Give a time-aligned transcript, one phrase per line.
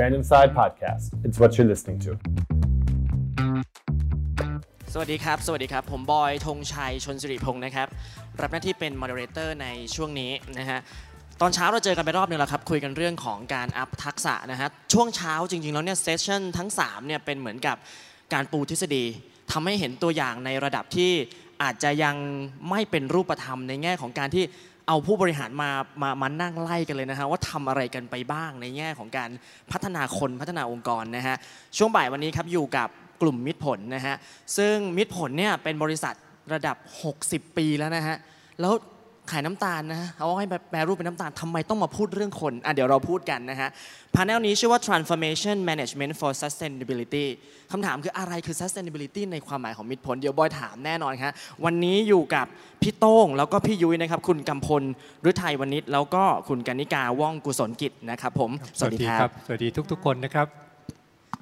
[0.00, 1.04] Random Side Podcast.
[1.26, 2.10] It's what you're listening to.
[4.92, 7.88] สวัสดีครับ สวัสดีครับ ผมบอยธงชัยชนสิริพงศ์นะครับ
[8.40, 10.78] รับหน้าที่เป็น moderator ในช่วงนี้นะฮะ
[11.40, 17.76] ตอนเช้าเราเจอกันไปรอบนึงแล้วครับ คุยกันเรื่องของการอัพทักษะนะฮะช่วงเช้าจริงๆแล้วเนี่ยเซสชั่นทั้ง3เนี่ยเป็นเหมือนกับ
[18.32, 19.04] การปูทฤษฎี
[19.52, 21.12] ทำให้เห็นตัวอย่างในระดับที่
[21.62, 22.16] อาจจะยัง
[22.70, 24.44] ไม่เป็นรูปธรรมในแง่ของการที่
[24.88, 25.70] เอาผู้บริหารมา
[26.02, 29.30] มามานั่งไล่กันเลยนะฮะว่าทำอะไรกันไปบ้างในแง่ของการ
[29.72, 31.36] พัฒนาคนพัฒนาองค์กรนะฮะ
[31.76, 32.88] ช่วงบ่ายวันนี้ครับอยู่กับ
[33.22, 34.14] กลุ่มมิตรผลนะฮะ
[34.56, 36.14] ซึ่งมิตรผลเนี่ยเป็นบริษัท
[36.52, 36.76] ระดับ
[37.16, 38.16] 60 ปีแล้วนะฮะ
[38.60, 38.72] แล้ว
[39.30, 43.68] ขายน้ำตาลนะฮะเอาให้แปรรูปเป็นน้ำตาลทำไมต้องมาพูดเรื่องคนอะเดี๋ยวเราพูดกันนะฮะ
[44.14, 47.26] พาแนลนี้ชื่อว่า transformation management for sustainability
[47.72, 51.32] คำถามคืออะไรคือ sustainability ในความหมายของมิตรผล เดี๋ยวบอยถามแน่นอนครับ
[51.64, 52.46] วันนี้อยู่กับ
[52.82, 54.82] พี่โต้ง แล้วก็พี่ยุ้ยนะครับ คุณกำพล
[55.28, 60.46] ฤทัยวณิชแล้วก็คุณกนิกาว่องกุศลกิจนะครับผม สวัสดีครับ สวัสดีทุก ๆ คนนะครับ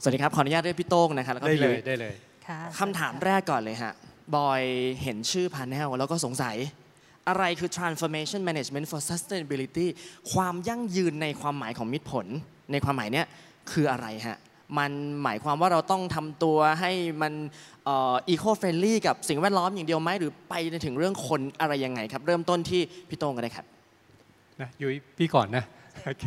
[0.02, 2.14] สวัสดีครับขออนุญาตเรียกพี่โต้งนะครับแล้วก็ได้พี่เลยุ้ยยได้เลย
[2.46, 3.92] ค่ะคำถามแรกก่อนเลยฮะ
[4.36, 4.62] บอย
[5.02, 6.56] เห็นชื่อพาแนลแล้วก็สงสัย
[7.28, 9.86] อะไรคือ transformation management for sustainability
[10.32, 12.26] ความยั่งยืนในความหมายของมิตรผล
[12.72, 13.26] ในความหมายเนี้ย
[13.70, 14.38] คืออะไรฮะ
[14.78, 17.32] มันหมายความว่าเราต้องทำตัวให้มัน
[17.90, 20.54] eco-friendly กับสิ่งแวดล้อมอย่างเดียวไหมหรือไป
[20.84, 23.66] ถึงเรื่องคนอะไรยังไงครับ เริ่มต้นที่พี่โต้งกันเลยครับ
[24.60, 25.64] นะยุ้ยพี่ก่อนนะ
[26.06, 26.24] โอเค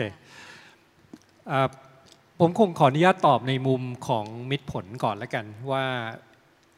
[2.40, 5.86] ผมคงขออนุญาตตอบในมุมของมิตรผลก่อนแล้วกันว่า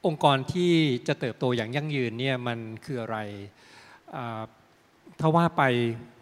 [0.06, 0.72] องค์กรที่
[1.08, 3.18] จะเติบโตอย่างยั่งยืนเนี่ยมันคืออะไร
[5.22, 5.64] ถ้าว่าไป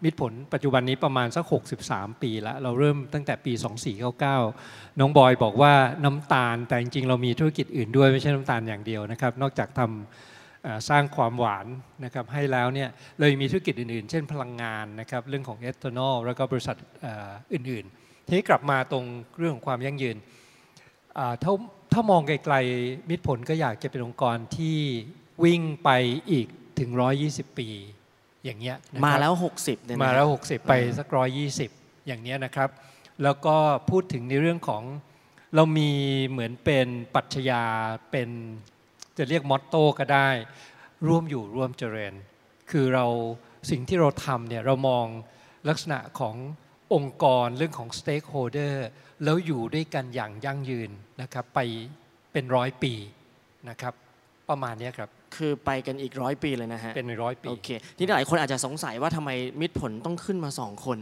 [0.04, 1.44] มิตรผลปัจจุบันนี้ประมาณสัก
[1.82, 3.52] 63 ปีแล้วเราเริ่มตั้งแต่ปี
[4.26, 5.72] 2499 น้องบอยบอกว่า
[6.04, 11.66] น้ำตาลแต่จริงๆ เรามีธุรกิจอื่นด้วยไม่ใช่น้ำตาลอย่างเดียวนะครับ นอกจากทำสร้างความหวาน
[12.04, 12.88] นะครับให้แล้วเนี่ย
[13.20, 16.76] เลยมีธุรกิจอื่นๆ เช่นพลังงานนะครับเรื่องของเอทานอลแล้วก็บริษัท
[17.52, 19.04] อื่นๆ ทีนี้กลับมาตรง
[19.38, 20.16] เรื่องของความยั่งยืน
[21.42, 21.52] ถ้า
[21.92, 24.78] ถ้ามองไกลๆมิตรผลก็อยากจะเป็นองค์กรที่
[25.44, 25.90] วิ่งไป
[26.32, 26.48] อีก
[26.80, 26.90] ถึง
[27.24, 27.68] 120 ปี
[28.44, 31.70] อย่างเงี้ยนะครับมาแล้ว 60เนี่ยนะมาแล้ว 60 ไปสักร้อยยี่สิบ
[32.06, 32.70] อย่างเนี้ยนะครับ
[33.22, 33.56] แล้วก็
[33.90, 34.82] พูดถึงในเรื่องของ
[35.54, 35.90] เรามี
[36.28, 37.64] เหมือนเป็นปรัชญา
[38.10, 38.28] เป็น
[39.18, 40.28] จะเรียก motto ก็ได้
[41.06, 42.14] ร่วมอยู่ร่วมเจริญ
[42.70, 43.06] คือเรา
[43.70, 45.06] สิ่งที่เราทำเนี่ยเรามอง
[45.68, 46.36] ลักษณะของ
[46.94, 48.86] องค์กรเรื่องของ stakeholder
[49.24, 50.90] แล้วอยู่ด้วยกันอย่างยั่งยืน
[51.20, 51.60] นะครับ ไป
[52.32, 52.94] เป็นร้อยปี
[53.68, 53.94] นะครับ
[54.48, 59.30] ประมาณเนี้ยครับ คือไปกันอีกร้อยปีเลยนะฮะเป็นร้อยปีโอเคทีนี้หลายคนอาจจะสงสัยว่าทำไม
[59.60, 60.98] มิตรผลต้องขึ้นมา 2 คน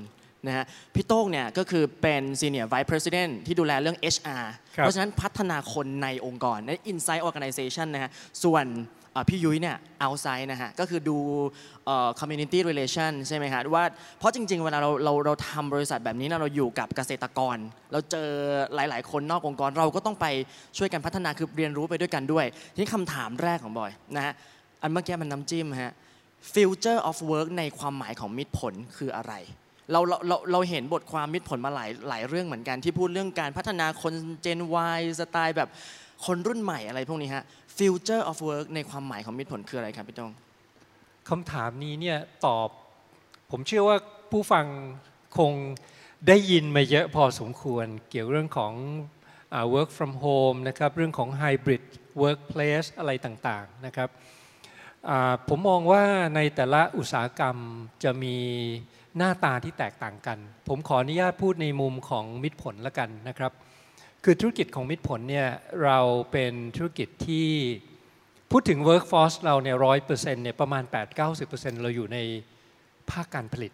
[0.46, 4.44] นะฮะพี่โต้งเนี่ยก็คือเป็น Senior Vice President ที่ดูแลเรื่อง HR
[4.76, 8.10] ครับเพราะฉะนั้นพัฒนาคนในองค์กรใน Inside Organization นะฮะ
[8.44, 11.16] ส่วนเอ่อ พี่ยุ้ยเนี่ย outside นะฮะก็คือดู
[11.86, 13.84] เอ่อ community relation ใช่ไหมฮะว่า
[14.18, 17.56] เพราะจริง ๆ เวลาเราเราเราทำบริษัทแบบนี้นะเราอยู่กับเกษตรกร
[17.92, 18.28] เราเจอ
[18.74, 20.26] หลาย ๆ คนนอกองค์กรเราก็ต้องไป
[20.78, 24.34] ช่วยกันพัฒนาคือเรียนรู้ไปด้วยกันด้วย ทีนี้คำถามแรกของบอยนะฮะ
[24.82, 25.92] อันเมื่อกี้มันน้ำจิ้มฮะ
[26.52, 29.34] future of work ในความหมายของมิตรผลคืออะไร
[29.92, 34.12] เราเราเราเราเห็นบทความมิตรผลมาหลายหลายเรื่องเหมือนกันที่พูดเรื่องการพัฒนาคน
[34.44, 34.60] Gen
[34.96, 35.68] Y สไตล์แบบ
[36.26, 37.44] คนรุ่นใหม่อะไรพวกนี้ฮะ
[37.76, 40.32] future of work ในความหมายของมิตรผลคืออะไรครับพี่ตง
[41.28, 42.68] คำถามนี้เนี่ยตอบ
[43.50, 43.96] ผมเชื่อว่า
[44.30, 44.66] ผู้ฟัง
[45.38, 45.52] คง
[46.28, 48.72] ได้ยินมาเยอะพอสมควรเกี่ยวเรื่องของ
[49.54, 51.82] อา work from home นะครับเรื่องของ hybrid
[52.22, 54.08] workplace อะไรต่างๆนะครับ
[55.48, 56.02] ผมมองว่า
[56.36, 57.56] ในแต่ละอุตสาหกรรม
[58.04, 58.36] จะมี
[59.16, 60.38] หน้าตาที่แตกต่างกัน
[60.68, 63.52] ผมขออนุญาตพูดในมุมของมิตรผลละกันนะครับ
[64.26, 65.48] คือธุรกิจของมิตรผลเนี่ย
[65.84, 65.98] เรา
[66.32, 67.48] เป็นธุรกิจที่
[68.50, 70.82] พูดถึง workforce เราเนี่ยร้อยเปอร์เซ็นต์เนี่ยประมาณ
[71.32, 72.18] 8-90%เราอยู่ใน
[73.10, 73.72] ภาคการผลิต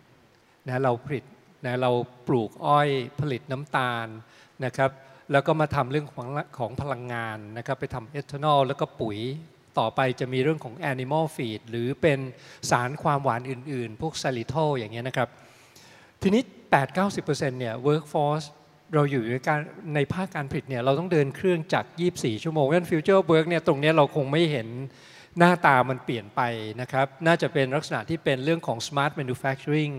[0.69, 1.25] นะเราผลิต
[1.67, 1.91] นะเรา
[2.27, 2.89] ปลูกอ้อย
[3.21, 4.07] ผลิตน้ำตาล
[4.65, 4.91] นะครับ
[5.33, 9.19] แล้วก็มาทำเรื่องของของพลังงานนะครับไปทำเอทานอลแล้วก็ปุ๋ย
[9.79, 12.19] ต่อไปจะมีเรื่องของ animal feed หรือเป็น
[12.71, 15.29] สารความหวานอื่น ๆ พวกซาลิโทอย่างเงี้ยนะครับ
[16.23, 17.01] ทีนี้ 8 9
[17.41, 18.47] 0เนี่ย workforce
[18.95, 19.61] เราอยู่ในการ
[19.95, 24.69] ในภาคการผลิตเนี่ยเราต้องเดินเครื่องจักร 24 ชั่วโมงเพราะฉะนั้น future work เนี่ยตรงนี้เราคงไม่เห็น
[25.39, 26.41] หน้าตามันเปลี่ยนไป
[26.81, 29.95] นะครับ น่าจะเป็นลักษณะที่เป็นเรื่องของ smart manufacturing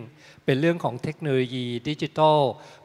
[0.46, 2.40] เป็นเรื่องของเทคโนโลยีดิจิทัล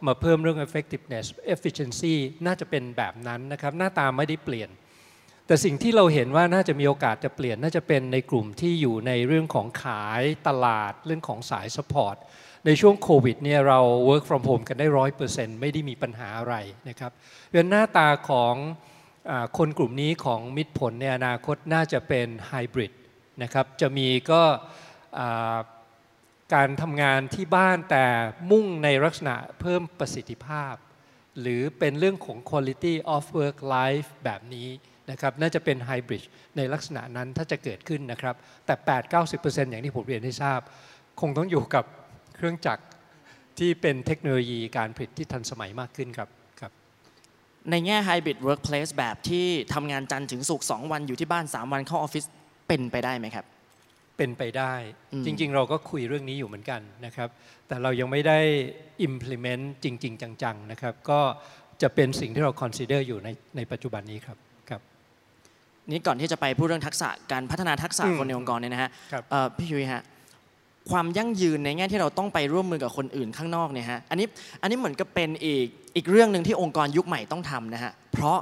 [0.06, 2.14] มาเพิ่มเรื่อง effectiveness efficiency
[2.46, 4.70] น่าจะเป็นแบบนั้นนะครับ หน้าตาไม่ได้เปลี่ยน
[5.46, 12.16] แต่สิ่งที่เราเห็นว่าน่าจะมีโอกาสจะเปลี่ยน น่าจะเป็นในกลุ่มที่อยู่ในเรื่องของขายตลาดเรื่องของสาย support
[12.66, 16.54] ในช่วงโควิดเนี่ยเรา work from home กันได้ร้อยเปอร์เซ็นต์ไม่ได้มีปัญหาอะไร
[16.88, 17.12] นะครับ
[17.50, 18.54] เป็นหน้าตาของ
[19.58, 22.92] คนกลุ่มนี้ของมิตรผลในอนาคตน่าจะเป็นไฮบริด
[23.42, 24.42] นะครับจะมีก็
[26.54, 28.04] การทำงานที่บ้านแต่
[28.50, 30.74] มุ่งในลักษณะเพิ่มประสิทธิภาพ
[31.40, 34.68] หรือเป็นเรื่องของ quality of work life แบบนี้
[35.10, 36.24] นะครับน่าจะเป็นไฮบริด
[36.56, 38.34] ในลักษณะนั้นถ้าจะเกิดขึ้นนะครับ
[38.66, 38.74] แต่
[39.22, 40.60] 8-90%อย่างที่ผมเรียนให้ทราบ
[41.20, 41.84] คงต้องอยู่กับ
[42.34, 42.84] เครื่องจักร
[43.58, 46.28] ที่เป็นเทคโนโลยีการผลิตที่ทันสมัยมากขึ้นครับ
[46.60, 46.72] ครับ
[47.70, 52.24] ในแง่ hybrid workplace แบบที่ทำงานจันทร์ถึงศุกร์2วันอยู่ที่บ้าน 3 วันเข้าออฟฟิศ
[52.68, 53.44] เป็นไปได้ไหมครับ
[54.16, 54.74] เป็นไปได้
[55.12, 57.28] อืมจริง ๆ เราก็คุยเรื่องนี้อยู่เหมือนกันนะครับ
[57.68, 58.38] แต่เรายังไม่ได้
[59.06, 61.20] implement จริง ๆ จัง ๆ นะครับ ก็
[61.82, 64.36] จะเป็นสิ่งที่เรา consider อยู่ในในปัจจุบันนี้ครับ
[64.70, 64.80] ครับ
[65.90, 70.02] นี่ก่อนที่จะไปพูดเรื่องทักษะการพัฒนาทักษะอืมคนในองค์กรเนี่ยนะฮะครับเอ่อพี่ยุ้ยฮะ
[70.90, 74.26] ความยั่งยืนในแง่ที่เราต้องไปร่วมมือกับคนอื่นข้างนอกเนี่ยฮะอันนี้
[74.62, 75.66] อันนี้เหมือนกับเป็นอีก
[75.96, 78.38] อีกเรื่องหนึ่งที่องค์กรยุคใหม่ต้องทำนะฮะเพราะ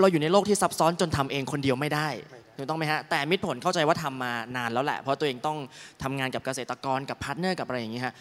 [0.00, 2.08] เราอยู่ในโลกที่ซับซ้อนจนทำเองคนเดียวไม่ได้
[2.56, 5.58] ถูกต้องไหมฮะแต่มิตรผลเข้าใจว่าทำมานานแล้วแหละเพราะตัวเองต้อง
[6.02, 8.14] ทำงานกับเกษตรกรกับพาร์ทเนอร์กับอะไรอย่างนี้ฮะ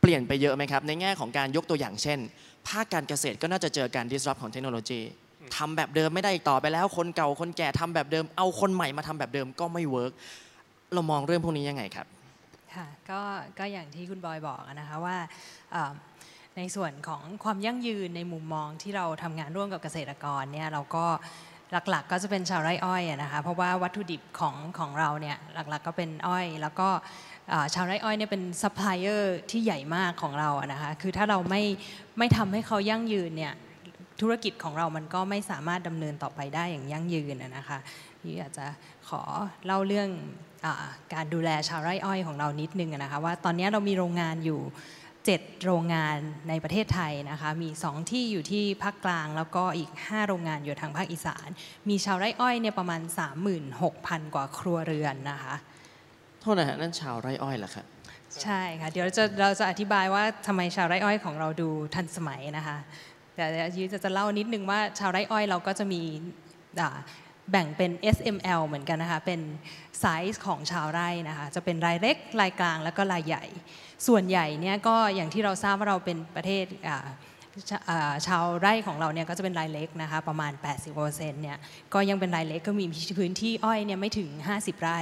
[0.00, 2.18] เปลี่ยนไปเยอะไหมครับในแง่ของการยกตัวอย่างเช่น
[2.68, 5.00] ภาคการเกษตรก็น่าจะเจอการ disrupt ของเทคโนโลยี
[5.56, 10.12] ทำแบบเดิมไม่ได้อีกต่อไปแล้ว คนเก่าคนแก่ทำแบบเดิม เอาคนใหม่มาทำแบบเดิมก็ไม่เวิร์ก
[10.94, 12.06] เรามองเรื่องพวกนี้ยังไงครับ
[12.76, 13.20] ค่ะก็
[13.58, 15.16] ก็อย่างที่คุณบอยบอกนะคะว่า
[16.56, 21.06] ในส่วนของความยั่งยืนในมุมมองที่เราทำงานร่วมกับเกษตรกรเนี่ยเราก็
[21.90, 26.88] หลักๆ ก็จะเป็นชาวไร่อ้อยนะคะเพราะว่าวัตถุดิบของของเราเนี่ยหลักๆก็เป็นอ้อย แล้วก็
[27.74, 31.62] ชาวไร่อ้อยเนี่ยเป็นซัพพลายเออร์ที่ใหญ่มากของเราอะนะคะคือถ้าเราไม่
[32.18, 33.54] ไม่ทำให้เขายั่งยืนเนี่ย
[34.20, 37.78] ธุรกิจของเรามันก็ไม่สามารถดำเนินต่อไปได้อย่างยั่งยืนนะคะ
[38.24, 38.66] นี่อยาจจะ
[39.08, 39.22] ขอ
[39.66, 40.08] เล่าเรื่อง
[41.14, 44.60] การดูแลชาวไร่อ้อยของเรานิดนึงอะนะคะว่าตอนนี้เรามีโรงงานอยู่
[45.12, 46.16] 7 โรงงาน
[46.48, 51.48] ในประเทศไทยนะคะมี 2 ที่อยู่ที่ภาคกลาง แล้วก็อีก 5 โรงงานอยู่ทางภาคอีสาน
[51.88, 53.00] มีชาวไร่อ้อยเนี่ยประมาณ
[53.68, 55.54] 36,000 กว่าครัวเรือนนะคะ
[56.40, 57.86] โทษนะฮะนั่นชาวไร่อ้อยเหรอครับ
[58.42, 62.76] ใช่ค่ะเดี๋ยวเราจะเราจะอธิบายว่าทำไมชาวไร่อ้อยของเราดูทันสมัยนะคะ
[63.34, 66.02] แต่เดี๋ยวยุ้ยจะจะเล่านิดนึงว่าชาวไร่อ้อยเราก็จะมี
[66.80, 66.98] อ่า
[67.50, 69.40] แบ่งเป็น SML เหมือนกันนะคะ เป็น
[70.00, 73.44] ไซส์ของชาวไร่นะคะ จะเป็นรายเล็ก รายกลาง แล้วก็รายใหญ่
[74.06, 76.64] ส่วนใหญ่เนี่ยก็อย่างที่เราทราบว่าเราเป็นประเทศ
[77.70, 80.52] ชาอ่าชาวไร่ของเราเนี่ยก็จะเป็นรายเล็กนะคะประมาณ
[80.96, 81.58] 80%เนี่ย
[81.94, 82.86] ก็ยังเป็นรายเล็กก็มี
[83.18, 85.00] พื้นที่อ้อยเนี่ยไม่ถึง 50 ไร่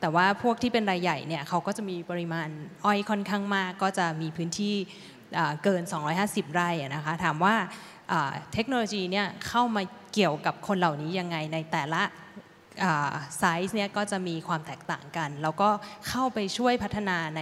[0.00, 2.48] แต่ว่าพวกที่เป็นรายใหญ่เนี่ยเขาก็จะมีปริมาณ
[2.84, 4.74] อ้อยค่อนข้างมาก ก็จะมีพื้นที่
[5.64, 5.82] เกิน
[6.18, 7.54] 250 ไร่นะคะถามว่า
[8.52, 9.82] เทคโนโลยีเนี่ยเข้ามา
[10.14, 12.02] เกี่ยวกับคนเหล่านี้ยังไงในแต่ละ
[13.38, 15.68] ไซส์เนี่ยก็จะมีความแตกต่างกัน แล้วก็
[16.08, 17.40] เข้าไปช่วยพัฒนาใน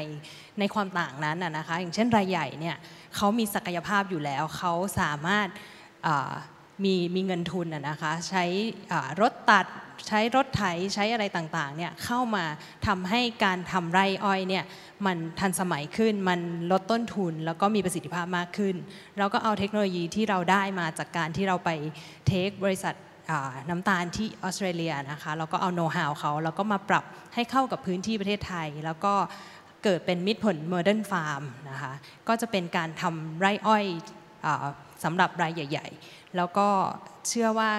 [0.58, 2.76] ในความต่างนั้นนะคะ อย่างเช่นรายใหญ่เนี่ย
[3.16, 5.48] เขามีศักยภาพอยู่แล้ว เขาสามารถ
[6.84, 8.44] มีมีเงินทุนนะคะ ใช้
[9.20, 9.66] รถตัด
[10.08, 10.62] ใช้รถไถ
[10.94, 12.44] ใช้อะไรต่างๆเนี่ยเข้ามา
[12.86, 14.64] ทำให้การทำไร่อ้อยเนี่ย
[15.06, 16.40] มันทันสมัยขึ้น มัน
[16.72, 18.74] ลดต้นทุนแล้วก็มีประสิทธิภาพมากขึ้น
[19.18, 21.70] เราก็เอาเทคโนโลยีที่เราได้มาจากการที่เราไป
[22.26, 22.94] take บริษัท
[23.70, 27.04] น้ำตาลที่ออสเตรเลียนะคะแล้วก็เอาโน้ตฮาวเขาแล้วก็มาปรับ
[27.34, 29.14] ให้เข้ากับพื้นที่ประเทศไทย แล้วก็
[29.84, 31.92] เกิดเป็นมิตรผล Modern Farm นะคะ
[32.28, 34.46] ก็จะเป็นการทำไร่อ้อย
[35.04, 36.68] สำหรับรายใหญ่ ๆ แล้วก็
[37.28, 37.70] เชื่อว่า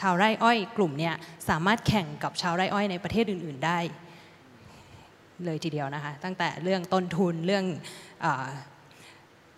[0.00, 1.14] ชาวไร่อ้อยกลุ่มเนี่ย
[1.48, 3.78] สามารถแข่งกับชาวไร่อ้อยในประเทศอื่น ๆ ได้
[5.44, 7.64] เลยทีเดียวนะคะ ตั้งแต่เรื่องต้นทุนเรื่อง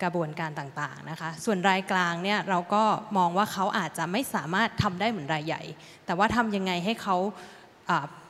[0.02, 2.84] กระบวนการต่างๆนะคะ ส่วนรายกลางเนี่ยเราก็
[3.18, 5.62] มองว่าเขาอาจจะไม่สามารถทำได้เหมือนรายใหญ่
[6.06, 7.16] แต่ว่าทำยังไงให้เขา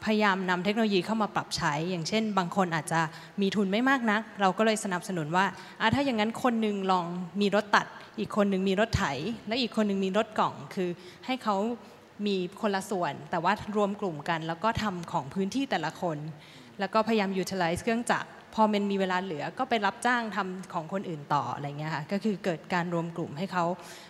[0.04, 3.00] พยายามนำเทคโนโลยีเข้ามาปรับใช้ อย่างเช่น บางคนอาจจะ
[3.40, 5.44] มีทุนไม่มากนัก เราก็เลยสนับสนุนว่า
[5.94, 7.06] ถ้าอย่างนั้นคนหนึงลอง
[7.40, 7.86] มีรถตัด
[8.18, 9.04] อีกคนหนึ่งมีรถไถ
[9.48, 10.88] และอีกคนหนึ่งมีรถกล่อง คือ
[11.26, 11.56] ให้เขา
[12.26, 16.18] มีคนละส่วน แต่ว่ารวมกลุ่มกัน แล้วก็ทำของพื้นที่แต่ละคน
[16.80, 23.64] แล้วก็พยายาม utilize เครื่องจักร พอมันมีเวลาเหลือก็ไปรับจ้างทำของคนอื่นต่ออะไรเงี้ยค่ะก็คือเกิดการรวมกลุ่มให้เขา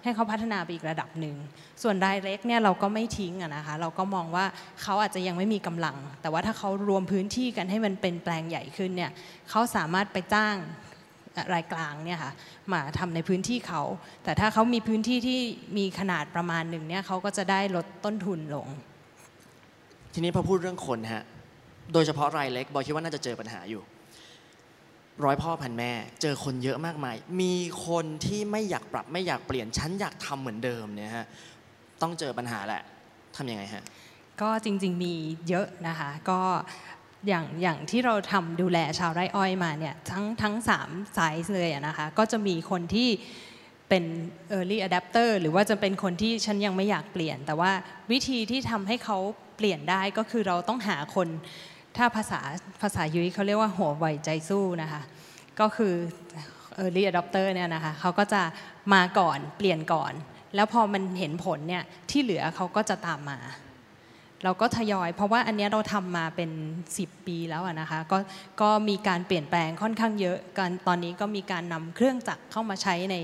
[0.04, 1.36] ให้เขาพัฒนาไปอีกระดับหนึ่ง
[1.82, 4.44] ส่วนรายเล็กเนี่ยเราก็ไม่ทิ้งนะคะเราก็มองว่า
[4.82, 9.10] เขาอาจจะยังไม่มีกำลัง แต่ว่าถ้าเขารวมพื้นที่กันให้มันเป็นแปลงใหญ่ขึ้นเนี่ย
[9.50, 10.56] เขาสามารถไปจ้าง
[11.54, 12.32] รายกลางเนี่ยค่ะ
[12.72, 13.82] มาทำในพื้นที่เขา
[14.24, 15.40] แต่ถ้าเขามีพื้นที่ที่
[15.78, 18.66] มีขนาดประมาณหนึ่งเนี่ยเขาก็จะได้ลดต้นทุนลง
[20.14, 21.24] ทีนี้พอพูดเรื่องคนฮะ
[21.92, 23.82] โดยเฉพาะรายเล็กบอยคิดว่าน่าจะเจอปัญหาอยู่
[25.24, 25.92] ร้อยพ่อพันแม่
[26.22, 27.54] เจอคนเยอะมากมาย มี
[27.86, 31.26] คนที่ไม่อยากปรับไม่อยากเปลี่ยนฉันอยากทำเหมือนเดิมเนี่ยฮะ
[32.02, 32.82] ต้องเจอปัญหาแหละ
[33.36, 33.84] ทำยังไงฮะ
[34.40, 35.14] ก็จริงๆมี
[35.48, 36.40] เยอะนะคะก็
[37.28, 43.08] อย่างอย่างที่เราทำดูแลชาวไร่อ้อยมาเนี่ยทั้งทั้งสามไซส์เลยนะคะก็จะมีคนที่
[43.88, 44.04] เป็น
[44.56, 47.72] early adapter หรือว่าจะเป็นคนที่ฉันยังไม่อยากเปลี่ยน แต่ว่า
[48.12, 49.18] วิธีที่ทำให้เขา
[49.56, 51.28] เปลี่ยนได้ก็คือเราต้องหาคน
[51.96, 52.40] ถ้าภาษา
[52.82, 55.02] ภาษายุ้ยเขาเรียกว่าหัวไวใจสู้นะคะ
[55.60, 55.94] ก็คือ
[56.82, 58.42] early adopter เนี่ยนะคะเขาก็จะ
[58.94, 60.12] มาก่อนเปลี่ยนก่อน
[60.54, 63.38] แล้วพอมันเห็นผลเนี่ยที่เหลือเขาก็จะตามมา
[64.44, 66.50] เราก็ทยอย เพราะว่าอันนี้เราทำมาเป็น
[66.92, 68.18] 10 ปีแล้วนะคะก็
[68.60, 73.16] ก็มีการเปลี่ยนแปลงค่อนข้างเยอะการตอนนี้ก็มีการนำเครื่องจักรเข้ามาใช้ใน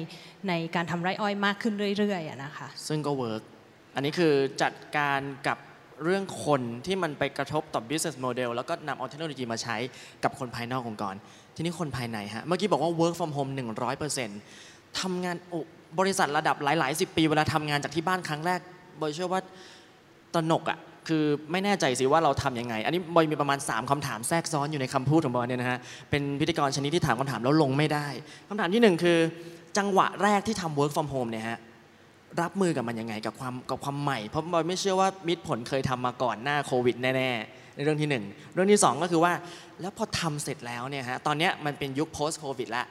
[0.48, 3.42] ในการทำไร่อ้อยมากขึ้นเรื่อยๆนะคะซึ่งก็ work
[3.94, 5.58] อันนี้คือจัดการกับ
[6.04, 9.76] เรื่องคนที่มันไปกระทบต่อ business model แล้วก็นำเอาเทคโนโลยีมาใช้
[10.24, 11.14] กับคนภายนอกองค์กร
[11.56, 13.50] ทีนี้คนภายในฮะ เมื่อกี้บอกว่า work from home
[14.24, 15.58] 100%ทำงานโอ้
[15.98, 18.60] บริษัทระดับหลายๆ 10 ปีเวลาทำงานจากที่บ้านครั้งแรก
[19.00, 19.40] บอยเชื่อว่า
[20.34, 20.78] ตนกอะ่ะ
[21.08, 25.78] คือไม่แน่ใจสิว่าเราทำยังไง อันนี้บอยมีประมาณ 3คำถามแทรกซ้อนอยู่ในคำพูดของบอยเนี่ยนะฮะ
[26.10, 28.06] เป็นพิธีกรชนิดที่ถามคำถามแล้วลงไม่ได้
[28.48, 29.18] คำถามที่หนึ่งคือ
[29.78, 31.58] จังหวะแรกที่ทำ work from home เนี่ยฮะ
[32.40, 38.24] รับมือกับมันยังไงกับความกับความใหม่ เพราะบอยไม่เชื่อว่ามิตรผลเคยทำมาก่อนหน้าโควิดแน่ๆในเรื่องที่หนึ่ง
[38.54, 39.32] เรื่องที่สองก็คือว่า
[39.80, 42.86] แล้วพอทำเสร็จแล้วเนี่ยฮะตอนเนี้ยมันเป็นยุค post covid ล้ว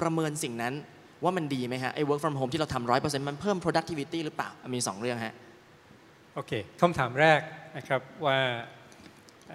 [0.00, 0.74] ประเมินสิ่งนั้น
[1.24, 5.34] ว่ามันดีไหมฮะไอ้ work from home ที่เราทำร้อยเปอร์เซ็นต์มันเพิ่ม productivity หรือเปล่ามีสองเรื่องฮะ
[6.34, 7.40] โอเคคำถามแรก
[7.76, 8.38] นะครับว่า
[9.52, 9.54] เ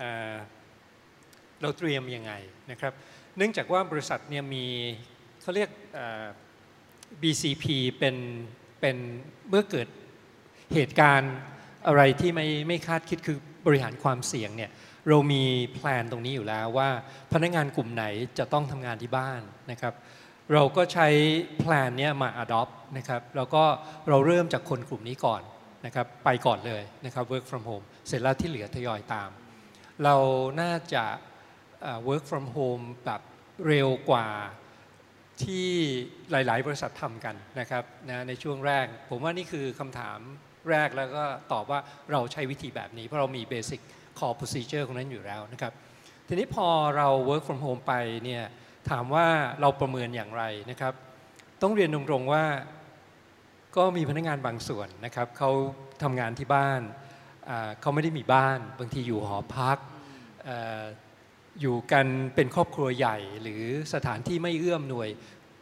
[1.62, 2.32] เราเตรียมยังไง
[2.72, 2.94] นะครับ
[3.38, 4.66] เนื่องจากว่าบริษัทเนี่ยมี
[5.42, 5.70] เขาเรียก
[7.22, 7.66] BCP
[8.00, 8.16] เป็น
[8.82, 8.96] เป็น
[9.50, 9.88] เมื่อเกิด
[10.74, 11.34] เหตุการณ์
[11.88, 14.72] อะไรที่ไม่ไม่คาดคิดคือบริหารความเสี่ยงเนี่ย
[15.08, 16.90] เรามีแพลนตรงนี้อยู่แล้วว่า
[17.34, 18.06] พนักงานกลุ่มไหน
[18.38, 19.94] จะต้องทำงานที่บ้านนะครับ
[20.54, 21.08] เราก็ใช้
[21.60, 23.64] แพลนเนี้ยมา adopt นะครับแล้วก็
[24.10, 25.42] เราเริ่มจากคนกลุ่มนี้ก่อน
[25.86, 29.30] นะครับไปก่อนเลยนะครับ work from home เสร็จแล้วที่เหลือทยอยตาม
[30.04, 30.16] เรา
[30.62, 31.04] น่าจะ
[32.08, 33.22] work from home แบบ
[33.68, 34.28] เร็วกว่า
[35.46, 35.68] ที่
[36.32, 40.20] หลาย ๆ บริษัททำกันนะครับนะในช่วงแรก ผมว่านี่คือคำถาม
[40.70, 41.80] แรกแล้วก็ตอบว่า
[42.12, 43.82] เราใช้วิธีแบบนี้ เพราะเรามี basic
[44.20, 45.74] core procedure ของนั้นอยู่แล้วนะครับ
[46.28, 46.68] ทีนี้พอ
[46.98, 47.94] เรา work from home ไป
[48.24, 48.44] เนี่ย
[48.90, 49.28] ถามว่า
[49.62, 50.94] เราประเมินอย่างไรนะครับ
[51.62, 52.44] ต้องเรียนตรงๆว่า
[53.78, 55.52] ก็มีพนักงานบางส่วนนะครับเขา
[56.04, 56.82] ทำงานที่บ้าน
[57.82, 59.78] เขาไม่ได้มีบ้าน บางทีอยู่หอพัก
[61.62, 65.10] อยู่กันเป็นครอบครัวใหญ่หรือสถานที่ไม่เอื้อมหน่วย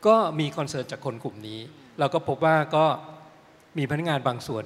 [0.08, 1.60] ก็มีคอนเสิร์ตจากคนกลุ่มนี้
[2.00, 2.86] เราก็พบว่าก็
[3.77, 4.65] มีพนักงานบางส่วน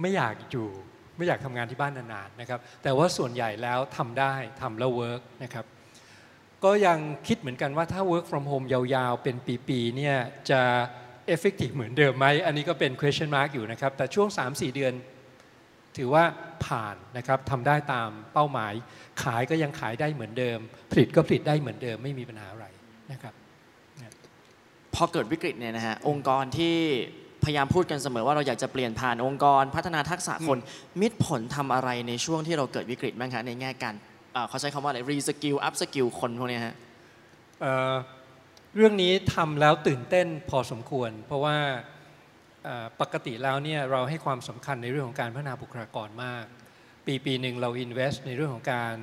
[0.00, 0.68] ไม่อยากอยู่
[1.16, 5.64] ไม่อยากทำงานที่บ้านนานๆนะครับ แต่ว่าส่วนใหญ่แล้วทำได้ทำแล้วเวิร์กนะครับ
[6.64, 9.36] ก็ยังคิดเหมือนกันว่าถ้า work from home ยาวๆ เป็น
[9.68, 10.16] ปีๆเนี่ย
[10.50, 10.62] จะ
[11.34, 14.92] effective เหมือนเดิมไหมอันนี้ก็เป็น question mark อยู่นะครับ แต่ช่วง 3-4 เดือน
[15.96, 16.24] ถือว่า
[16.66, 18.72] ผ่านนะครับทำได้ตามเป้าหมาย
[19.22, 20.58] ขายก็ยังขายได้เหมือนเดิม
[20.90, 22.66] ผลิตก็ผลิตได้เหมือนเดิมไม่มีปัญหาอะไร
[23.12, 23.34] นะครับ
[24.94, 26.76] พอเกิดวิกฤตเนี่ยนะฮะองค์กรที่
[27.44, 30.58] พยายามพูดกันเสมอว่าเราอยากจะเปลี่ยนผ่านองค์กร พัฒนาทักษะคน
[31.00, 33.94] มิตรผลทำอะไรในช่วงที่เราเกิดวิกฤตบ้างคะในแง่การ
[34.34, 36.74] อ่าเขาใช้คำว่าอะไร reskill upskill คนพวกเนี้ยฮะ
[37.60, 37.94] เอ่อ
[38.76, 41.95] เรื่องนี้ทำแล้วตื่นเต้นพอสมควร เพราะว่าเอ่อ
[43.00, 46.44] ปกติแล้วเนี่ยเราให้ความสำคัญในเรื่องของการพัฒนาบุคลากรมาก
[47.06, 48.96] ปีปีหนึ่งเรา invest ในเรื่องของการ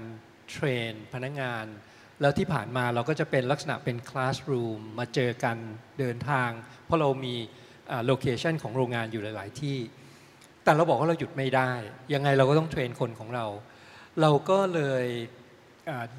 [0.52, 1.66] train พนักงาน
[2.22, 5.58] แล้วที่ผ่านมาเราก็จะเป็นลักษณะเป็น classroom มาเจอกัน
[6.00, 6.50] เดินทาง
[6.86, 7.36] เพราะเรามี
[8.06, 9.78] location ของโรงงานอยู่หลาย ๆ ที่
[10.64, 11.72] แต่เราบอกว่าเราหยุดไม่ได้
[12.14, 13.46] ยังไงเราก็ต้อง train คนของเรา
[14.22, 15.08] เราก็เลย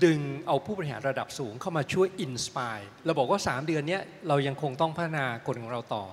[0.04, 6.04] ดึงเอาผู้บริหารระดับสูงเข้ามาช่วย inspire เราบอกว่า 3 เดือนเนี้ยเรายังคงต้องพัฒนาคนของเราต่อ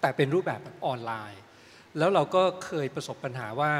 [0.00, 1.40] แต่เป็นรูปแบบออนไลน์
[1.98, 3.72] แล้วเราก็เคยประสบปัญหาว่า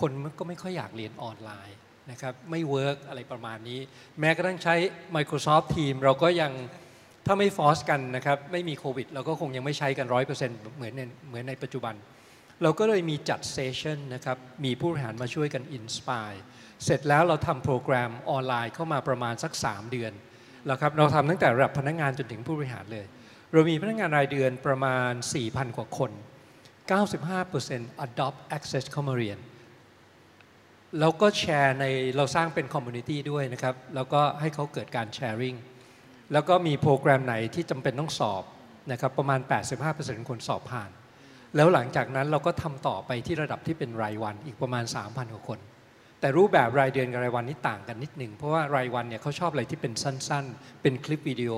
[0.00, 1.76] คนก็ไม่ค่อยอยากเรียนออนไลน์
[2.10, 3.80] นะครับไม่ work อะไรประมาณนี้
[4.20, 4.74] แม้กระทั่งใช้
[5.16, 6.52] Microsoft Teams เราก็ยัง
[7.26, 10.06] ถ้าไม่ force กันนะครับไม่มีโควิด เราก็คงยังไม่ใช้กัน
[10.40, 11.94] 100%เหมือนในเหมือนในปัจจุบัน
[12.62, 16.32] เราก็เลยมีจัด session นะครับมีผู้บริหารมาช่วยกัน inspire
[16.84, 20.12] เสร็จแล้วเราทำโปรแกรมออนไลน์เข้ามาประมาณสัก 3 เดือน
[20.66, 23.06] แล้วครับเราทำตั้งแต่ระดับพนักงานจนถึงผู้บริหารเลย
[23.52, 25.12] เรามีพนักงานรายเดือนประมาณ
[25.44, 26.10] 4,000 กว่าคน
[27.08, 29.38] 95% adopt access เข้ามาเรียน
[30.98, 31.84] แล้วก็แชร์ใน
[32.16, 35.56] เราสร้างเป็น community ด้วยนะครับ แล้วก็ให้เขาเกิดการ sharing
[36.32, 38.44] แล้วก็มีโปรแกรมไหนที่จำเป็นต้องสอบ
[38.92, 39.40] นะครับประมาณ
[39.84, 40.90] 85%คนสอบผ่าน
[41.56, 45.58] แล้วหลังจากนั้นเราก็ทำต่อไปที่ระดับที่เป็นรายวันอีกประมาณ 3,000 กว่าคน
[46.20, 51.52] แต่รูปแบบรายเดือนกับรายวันนี่ต่างกันนิดหนึ่งเพราะว่ารายวันเนี่ยเขาชอบอะไรที่เป็นสั้นๆ เป็นคลิปวิดีโอ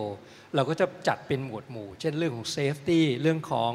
[0.54, 3.72] เราก็จะจัดเป็นหมวดหมู่ เช่นเรื่องของ safety เรื่องของ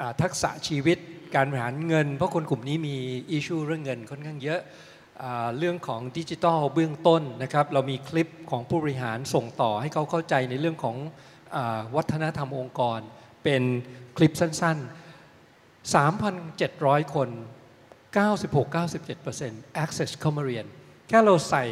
[0.00, 0.98] เอ่อทักษะชีวิต
[1.34, 2.96] การบริหารเงิน เพราะคนกลุ่มนี้มี
[3.30, 4.60] issue เรื่องเงินค่อนข้างเยอะ
[5.58, 10.96] เรื่องของดิจิทัลเบื้องต้นนะครับเรามีคลิปของผู้บริหารส่งต่อให้เขาเข้าใจในเรื่องของ
[11.56, 11.58] เอ่อ
[11.96, 13.00] วัฒนธรรมองค์กร
[13.44, 13.62] เป็น
[14.16, 17.28] คลิปสั้นๆ 3,700 คน
[18.16, 20.66] 96-97% access เข้ามาเรียน
[21.08, 21.64] แค่เราใส่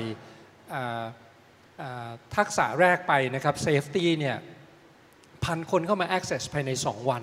[0.74, 1.04] อ่า
[1.80, 4.36] อ่าทักษะแรกไปนะครับ safety เนี่ย
[5.44, 7.22] พันคนเข้ามา access ภายใน 2 วัน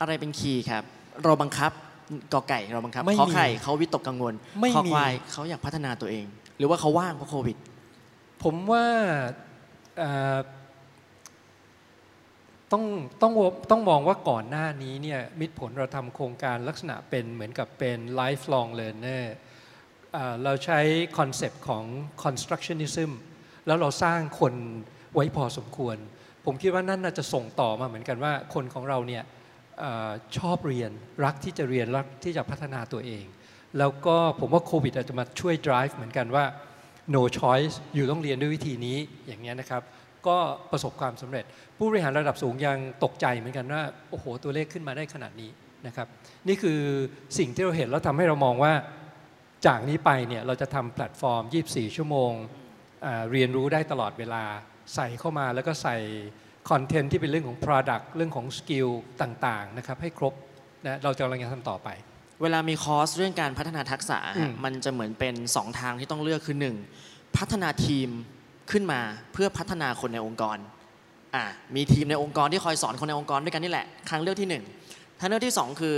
[0.00, 0.84] อะไรเป็นคีย์ครับ
[1.24, 1.72] เราบังคับ
[2.32, 6.26] กอไก่เราบังคับไม่มีขอไข่เขาวิตกกังวลไม่ขอมีควายเขาอยากพัฒนาตัวเอง
[6.58, 7.56] หรือว่าเขาว่างเพราะโควิด
[8.42, 8.84] ผมว่า
[9.98, 10.36] เอ่อ
[12.72, 12.84] ต้อง
[13.22, 13.32] ต้อง
[13.70, 19.24] ต้องมองว่าก่อนหน้านี้เนี่ยมิตรผลเราทำโครงการลักษณะเป็นเหมือนกับเป็น lifelong learner
[20.12, 20.80] เอ่อเราใช้
[21.18, 21.84] concept ของ
[22.24, 23.10] constructionism
[23.66, 24.54] แล้วเราสร้างคน
[25.14, 25.96] ไว้พอสมควร
[26.44, 29.24] ผมคิดว่านั่นน่าจะส่งต่อมาเหมือนกันว่าคนของเราเนี่ย
[30.36, 30.90] ชอบเรียน
[31.24, 33.24] รักที่จะเรียนรักที่จะพัฒนาตัวเอง
[33.78, 36.44] แล้วก็ผมว่าโควิดอาจจะมาช่วย drive เหมือนกันว่า
[37.14, 39.82] no choice อยู่ต้องเรียนด้วยวิธีนี้อย่างเงี้ยนะครับ
[40.28, 40.38] ก็
[40.72, 41.44] ประสบความสำเร็จ
[41.76, 45.50] ผู้บริหารระดับสูงยังตกใจเหมือนกันว่าโอ้โหตัวเลขขึ้นมาได้ขนาดนี้
[45.86, 46.06] นะครับ
[46.48, 46.80] นี่คือ
[47.38, 48.72] สิ่งที่เราเห็นแล้วทำให้เรามองว่า
[49.66, 52.32] จากนี้ไปเนี่ยเราจะทำแพลตฟอร์ม 24 ชั่วโมง
[53.04, 54.44] อ่าเรียนรู้ได้ตลอดเวลา
[54.94, 55.96] ใส่เข้ามาแล้วก็ใส่
[56.70, 58.88] content ที่เป็นเรื่องของ product เรื่องของ skill
[59.22, 60.34] ต่างๆนะครับให้ครบ
[60.86, 61.88] นะเราจะกำลังจะทำต่อไป
[62.42, 66.56] เวลามีคอร์สเรื่องการพัฒนาทักษะอืฮะมมันจะเหมือนเป็น 2 ทางที่ต้องเลือกคือ
[66.96, 68.08] 1 พัฒนาทีม
[68.70, 69.00] ขึ้นมา
[69.32, 70.58] เพื่อพัฒนาคนในองค์กร
[71.34, 71.44] อ่า
[71.76, 75.96] มีทีมในองค์กรที่คอยสอนคนในองค์กรด้วยกันนี่แหละทางเลือกที่1ทางเลือกที่ 2 คือ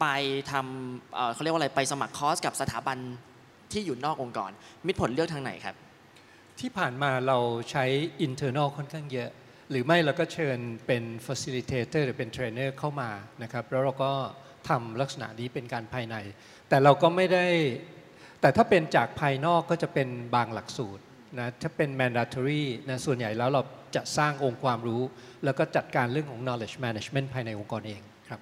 [0.00, 0.06] ไป
[0.52, 2.98] ทำเเขาเรียกว่าอะไรไปสมัครคอร์สกับสถาบัน
[3.72, 4.50] ที่อยู่นอกองค์กร
[4.86, 5.76] มิตรผลเลือกทางไหนครับ
[6.60, 7.38] ที่ผ่านมาเรา
[7.70, 7.84] ใช้
[8.26, 9.30] internal ค่อนข้างเยอะ
[9.70, 13.10] หรือไม่เราก็เชิญเป็น facilitator หรือเป็น trainer เข้ามา
[13.42, 14.12] นะครับ แล้วเราก็
[14.68, 16.16] ทำลักษณะนี้เป็นการภายใน
[16.68, 17.46] แต่เราก็ไม่ได้
[18.40, 21.02] แต่ถ้าเป็นจากภายนอกก็จะเป็นบางหลักสูตร
[21.38, 23.62] นะถ้าเป็น mandatory นะส่วนใหญ่แล้วเรา
[23.96, 25.02] จะสร้างองค์ความรู้
[25.44, 28.40] แล้วก็จัดการเรื่องของ knowledge management ภายในองค์กรเองครับ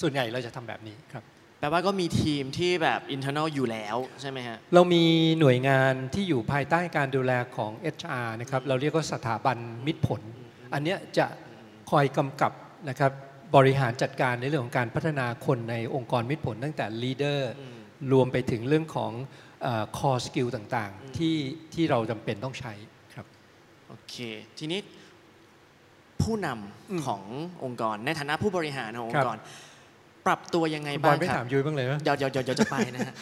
[0.00, 1.24] ส่วนใหญ่เราจะทำแบบนี้ครับ
[1.60, 5.04] แปลว่าก็มีทีมที่แบบ internal อยู่แล้วใช่ไหมฮะ เรามี
[5.40, 10.22] หน่วยงานที่อยู่ภายใต้การดูแลของ HR นะครับ เราเรียกว่าสถาบันมิตรผล
[10.74, 11.26] อันเนี้ยจะ
[11.90, 12.52] คอยกำกับ
[12.88, 13.12] นะครับ
[13.56, 17.40] บริหารจัดการในเรื่องของการพัฒนาคนในองค์กรมิตรผลตั้งแต่ leader
[18.12, 19.12] รวมไปถึงเรื่องของ
[19.62, 21.36] เอ่อ core skill ต่างๆที่
[21.74, 22.72] ที่เราจำเป็นต้องใช้
[23.14, 23.26] ครับ
[23.88, 24.14] โอเค
[24.58, 24.80] ทีนี้
[26.22, 26.48] ผู้น
[26.90, 27.22] อืมำของ
[27.64, 29.38] องค์กรในฐานะผู้บริหารของอครังบค์กร
[30.26, 33.14] ปรับตัวยังไงคุณบบ้าองยไม่ครัถาบมยุ้ยบ้างเลยไหมเดี๋ยวเดี๋ยวเดี๋ยวเดี๋ยวจะไปนะฮะ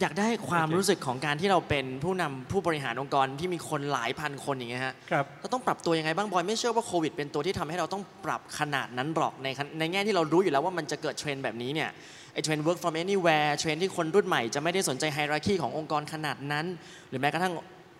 [0.00, 11.90] อยากได้ความโอเครู้สึกของการที่เราเป็นผู้นำผู้บริหารองค์กรที่มีคนหลายพันคนอย่างเงี้ยฮะครับเราต้องปรับตัวยังไงบ้างบอยไม่เชื่อว่าโควิดเป็นตัวที่ทำให้เราต้องปรับขนาดนั้นหรอกในขณในแง่ที่เรารู้อยู่แล้วว่ามันจะเกิดเทรนด์แบบนี้เนี่ย
[12.32, 16.66] ไอ้ trend work from anywhere trend ที่คนรุ่นใหม่จะไม่ได้สนใจ hierarchy ขององค์กรขนาดนั้น
[17.08, 17.54] หรือแม้กระทั่ง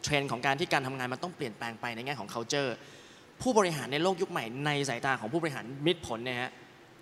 [0.04, 2.70] เทรนด์ของการที่การทำงานมันต้องเปลี่ยนแปลงไปในแง่ของ culture
[3.40, 6.50] ผู้บริหารในโลกยุคใหม่ในสายตาของผู้บริหารมิตรผลเนี่ยฮะ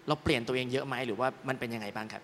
[0.09, 2.23] เราเปลี่ยนตัวเองเยอะไหมหรือว่ามันเป็นยังไงบ้างครับ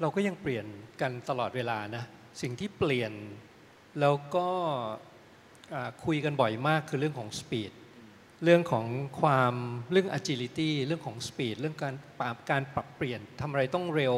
[0.00, 0.66] เราก็ยังเปลี่ยน
[1.00, 2.04] กันตลอดเวลานะ
[2.42, 3.12] สิ่งที่เปลี่ยน
[4.00, 4.48] แล้วก็
[6.04, 7.72] คุยกันบ่อยมากคือเรื่องของ speed
[8.44, 8.86] เรื่องของ
[9.20, 9.54] ความ
[9.90, 14.14] เรื่อง agility เรื่องของ speed เรื่องการปรับการปรับเปลี่ยนทำอะไรต้องเร็ว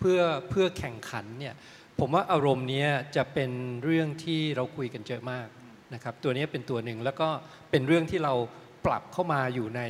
[0.00, 0.20] เพื่อ
[0.50, 1.54] เพื่อแข่งขันเนี่ย
[2.00, 3.50] ผมว่าอารมณ์นี้จะเป็น
[3.84, 5.48] เรื่องที่เราคุยกันเยอะมาก
[5.94, 7.28] นะครับตัวนี้เป็นตัวหนึ่งแล้วก็
[7.70, 8.34] เป็นเรื่องที่เรา
[8.86, 9.82] ปรับเข้ามาอยู่ใน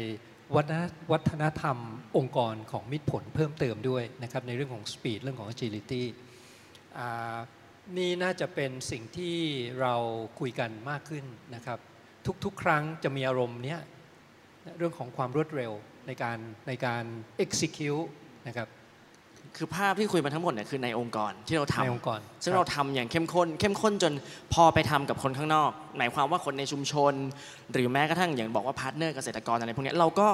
[0.56, 0.82] วัฒน
[1.12, 1.76] วัฒนธรรม
[2.16, 6.02] องค์กรของมิตรผลเพิ่มเติมด้วยนะครับในเรื่องของ speed เรื่องของ agility
[6.98, 7.36] อ่า
[7.96, 9.36] นี่น่าจะเป็นสิ่งที่
[9.80, 9.94] เรา
[10.40, 11.78] คุยกันมากขึ้นนะครับ
[12.44, 13.80] ทุกๆ ครั้งจะมีอารมณ์เนี้ย
[14.78, 15.72] เรื่องของความรวดเร็ว
[16.06, 17.04] ในการในการ
[17.44, 18.06] execute
[18.48, 18.68] นะครับ
[19.56, 24.12] คือภาพที่คุยมาทั้งหมดเนี่ยคือในองค์กรที่เราทำในองค์กรซึ่งครับเราทำอย่างเข้มข้น เข้มข้นจน
[24.52, 27.14] พอไปทำกับคนข้างนอก หมายความว่าคนในชุมชน
[27.72, 30.28] หรือแม้กระทั่งอย่างบอกว่า partner เกษตรกรอะไรพวกเนี้ยเราก็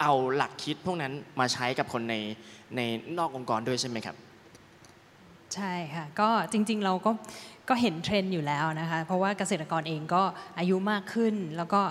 [0.00, 2.14] เอาหลักคิดพวกนั้นมาใช้กับคนใน
[2.76, 2.80] ใน
[3.18, 4.16] นอกองค์กรด้วยใช่ไหมครับ
[5.54, 7.10] ใช่ค่ะก็จริงๆเราก็
[7.68, 10.22] ก็เห็นเทรนด์อยู่แล้วนะคะ เพราะว่าเกษตรกรเองก็
[10.58, 11.82] อายุมากขึ้น แล้วก็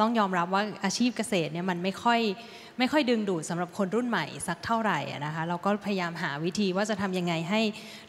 [0.00, 2.20] ต้องยอมรับว่าอาชีพเกษตรเนี่ยมันไม่ค่อย
[2.78, 7.60] ไม่ค่อยดึงดูดสำหรับคนรุ่นใหม่สักเท่าไหร่นะคะเราก็พยายามหาวิธีว่าจะทำยังไงให้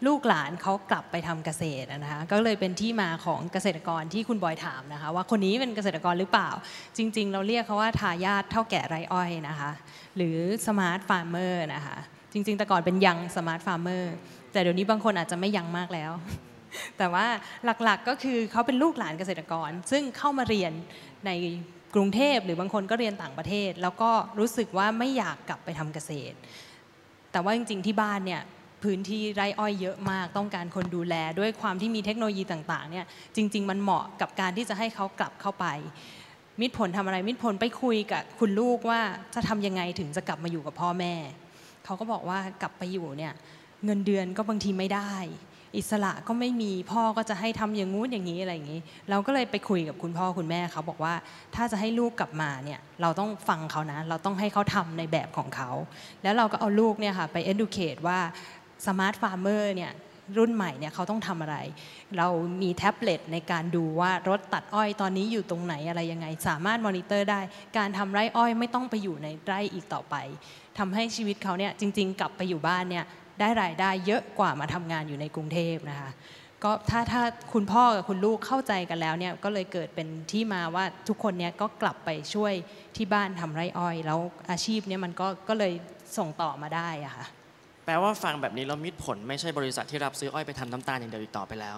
[0.07, 6.49] ลูกหลานเขากลับไปทำเกษตรนะคะก็เลยเป็นที่มาของเกษตรกรที่คุณบอยถามนะคะ ว่าคนนี้เป็นเกษตรกรหรือเปล่า
[6.97, 9.71] จริง ๆ เราเรียกเขาว่าทายาทเถ้าแก่ไร่อ้อยนะคะ
[10.17, 11.97] หรือ smart farmer นะคะ
[12.33, 14.13] จริง ๆ แต่ก่อนเป็น young smart farmer
[14.51, 16.11] แต่เดี๋ยวนี้บางคนอาจจะไม่ young มากแล้ว
[16.97, 17.25] แต่ว่า
[17.83, 20.73] หลักๆก็คือเขาเป็นลูกหลานเกษตรกร ซึ่งเข้ามาเรียน
[21.25, 21.31] ใน
[21.95, 26.37] กรุงเทพหรือบางคนก็เรียนต่างประเทศ แล้วก็รู้สึกว่าไม่อยากกลับไปทำเกษตร
[27.31, 28.41] แต่ว่าจริงๆที่บ้านเนี่ย
[28.83, 33.05] พื้นที่ไร่อ้อยเยอะมาก ต้องการคนดูแลด้วยความที่มีเทคโนโลยีต่างๆเนี่ย
[33.35, 35.65] จริง ๆ มันเหมาะกับการที่จะให้เขากลับเข้าไป
[36.59, 38.99] มิตรผลทำอะไร มิตรผลไปคุยกับคุณลูกว่า
[39.35, 41.13] จะทำยังไงถึงจะกลับมาอยู่กับพ่อแม่
[41.85, 43.33] เขาก็บอกว่ากลับไปอยู่เนี่ย
[43.85, 45.13] เงินเดือนก็บางทีไม่ได้
[45.77, 51.13] อิสระก็ไม่มีพ่อก็จะให้ทำอย่างงู้นอย่างนี้อะไรอย่างนี้ เราก็เลยไปคุยกับคุณพ่อคุณแม่เขาบอกว่า
[51.55, 55.69] ถ้าจะให้ลูกกลับมาเนี่ยเราต้องฟังเขานะ เราต้องให้เขาทำในแบบของเขา
[56.23, 58.19] แล้วเราก็เอาลูกเนี่ยค่ะไป educate ว่า
[58.87, 59.93] smart farmer เนี่ย
[60.37, 61.57] รุ่นใหม่เนี่ยเขาต้องทำอะไร
[62.17, 62.27] เรา
[62.61, 67.39] มีแท็บเล็ตในการดูว่ารถตัดอ้อยตอนนี้อยู่ตรงไหนอะไรยังไง สามารถมอนิเตอร์ได้
[67.77, 70.15] การทำไร่อ้อยไม่ต้องไปอยู่ในไร่อีกต่อไป
[70.77, 73.05] ทำให้ชีวิตเขาเนี่ยจริง ๆ กลับไปอยู่บ้านเนี่ย
[73.39, 76.11] ได้รายได้เยอะกว่ามาทำงานอยู่ในกรุงเทพนะคะ
[76.63, 82.53] ก็ถ้าถ้าคุณพ่อกับคุณลูกเข้าใจกันแล้วเนี่ยก็เลยเกิดเป็นที่มาว่าทุกคนเนี่ยก็กลับไปช่วย
[82.95, 84.19] ที่บ้านทำไรอ้อย แล้ว
[84.49, 85.73] อาชีพเนี่ยมันก็ก็เลย
[86.17, 87.25] ส่งต่อมาได้อะค่ะ
[87.85, 91.77] แปลว่าฟังแบบนี้เรามิตรผลไม่ใช่บริษัทที่รับซื้ออ้อยไปทำน้ำตาลอย่างเดียวอีกต่อไปแล้ว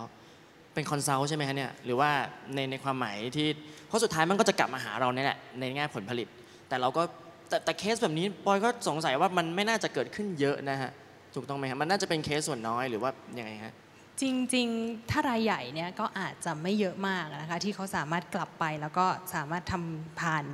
[0.73, 2.09] เป็น consult ใช่ไหมคะเนี่ยหรือว่า
[2.53, 3.47] ในในความหมายที่
[3.87, 6.27] เพราะสุดท้ายมันก็จะกลับมาหาเราเนี่ยแหละในแง่ผลผลิต
[6.69, 7.03] แต่เราก็
[7.49, 10.91] แต่แต่เคสแบบนี้บอยก็สงสัยว่ามันไม่น่าจะเกิดขึ้นเยอะนะฮะ
[11.35, 13.73] ถูกต้องไหมครับมันน่าจะเป็นเคสส่วนน้อยหรือว่ายังไงฮะ
[14.21, 20.45] จริงๆ ถ้ารายใหญ่เนี่ยก็อาจจะไม่เยอะมากนะคะที่เขาสามารถกลับไปแล้วก็สามารถทำผ่าน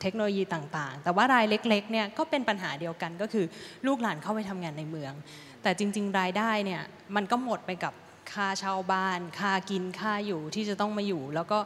[0.00, 3.46] เทคโนโลยีต่างๆ แต่ว่ารายเล็กๆ เนี่ยก็เป็นปัญหาเดียวกันก็คือ
[3.86, 5.12] ลูกหลานเข้าไปทำงานในเมือง
[5.62, 6.82] แต่จริง ๆ รายได้เนี่ย
[7.16, 7.94] มันก็หมดไปกับ
[8.32, 11.58] ค่าเช่าบ้าน ค่ากินค่าอยู่ที่จะต้องมาอยู่ แล้วก็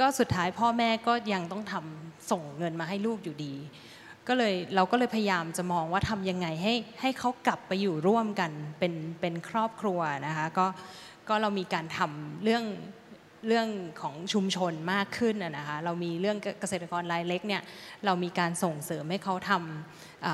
[0.00, 3.54] ก็สุดท้ายพ่อแม่ก็ยังต้องทำส่งเงินมาให้ลูกอยู่ดี
[4.28, 10.66] ก็เลยเราก็เลยพยายามจะมองว่าทำยังไงให้ให้เขากลับไปอยู่ร่วมกันเป็นเป็นครอบครัวนะคะก็
[11.28, 12.64] ก็เรามีการทำเรื่อง
[13.48, 13.68] เรื่อง
[14.00, 17.62] ของชุมชนมากขึ้นนะนะคะเรามีเรื่องเกษตรกรรายเล็กเนี่ย
[18.04, 20.24] เรามีการส่งเสริมให้เขาทำ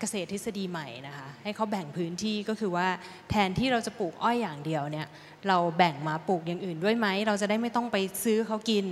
[0.00, 2.88] เกษตรทฤษฎีใหม่นะคะให้เขาแบ่งพื้นที่ก็คือว่า
[3.30, 5.06] แทนที่เราจะปลูกอ้อยอย่างเดียวเนี่ย
[5.48, 8.86] เราแบ่งมาปลูกอย่างอื่นด้วยไหมเราจะได้ไม่ต้องไปซื้อเขากิน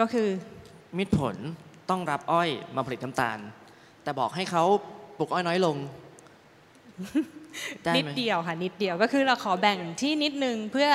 [0.00, 0.28] ก็คือ
[0.98, 1.36] มิตรผล
[1.90, 3.38] ต้องรับอ้อยมาผลิตน้ำตาล
[4.02, 4.64] แต่บอกให้เขา
[5.18, 5.76] ปลูกอ้อยน้อยลง
[7.96, 10.88] นิดเดียวค่ะนิดเดียวก็คือเราขอแบ่งที่นิดนึงเพื่อ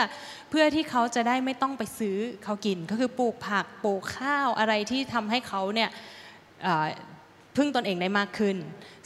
[0.49, 5.89] เพื่อที่เขาจะได้ไม่ต้องไปซื้อเขากิน ก็คือปลูกผักปลูกข้าวอะไรที่ทำให้เขาเนี่ย
[7.55, 8.55] พึ่งตนเองได้มากขึ้น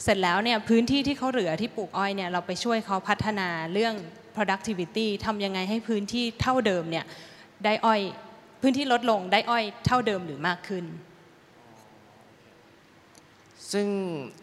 [0.02, 3.94] เสร็จแล้วเนี่ยพื้นที่ที่เขาเหลือที่ปลูกอ้อยเนี่ยเราไปช่วยเขาพัฒนาเรื่อง
[4.36, 7.04] productivity ทำยังไงให้พื้นที่เท่าเดิมเนี่ย
[7.64, 8.00] ได้อ้อย
[8.62, 10.84] พื้นที่ลดลงได้อ้อยเท่าเดิมหรือมากขึ้น
[13.72, 13.86] ซึ่ง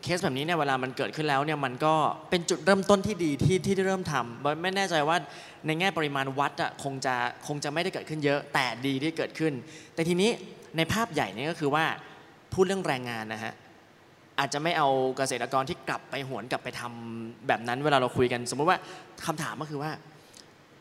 [0.04, 1.94] เคสแบบนี้เนี่ยเวลามันเกิดขึ้นแล้วเนี่ยมันก็
[2.30, 5.18] เป็นจุดเริ่มต้นที่ดีที่ที่เริ่มทำไม่แน่ใจว่า
[5.66, 7.16] ในแง่ปริมาณวัดอะคงจะ
[7.48, 9.54] คงจะไม่ได้เกิดขึ้นเยอะ แต่ดีที่เกิดขึ้น
[9.94, 10.30] แต่ทีนี้
[10.78, 11.86] ในภาพใหญ่เนี่ยก็คือว่า
[12.54, 13.54] พูดเรื่องแรงงานนะฮะ
[14.40, 18.80] อาจจะไม่เอาเกษตรกรที่กลับไปหวนกลับไปทำแบบนั้น เวลาเราคุยกัน สมมติว่า
[19.26, 19.92] คำถามก็คือว่า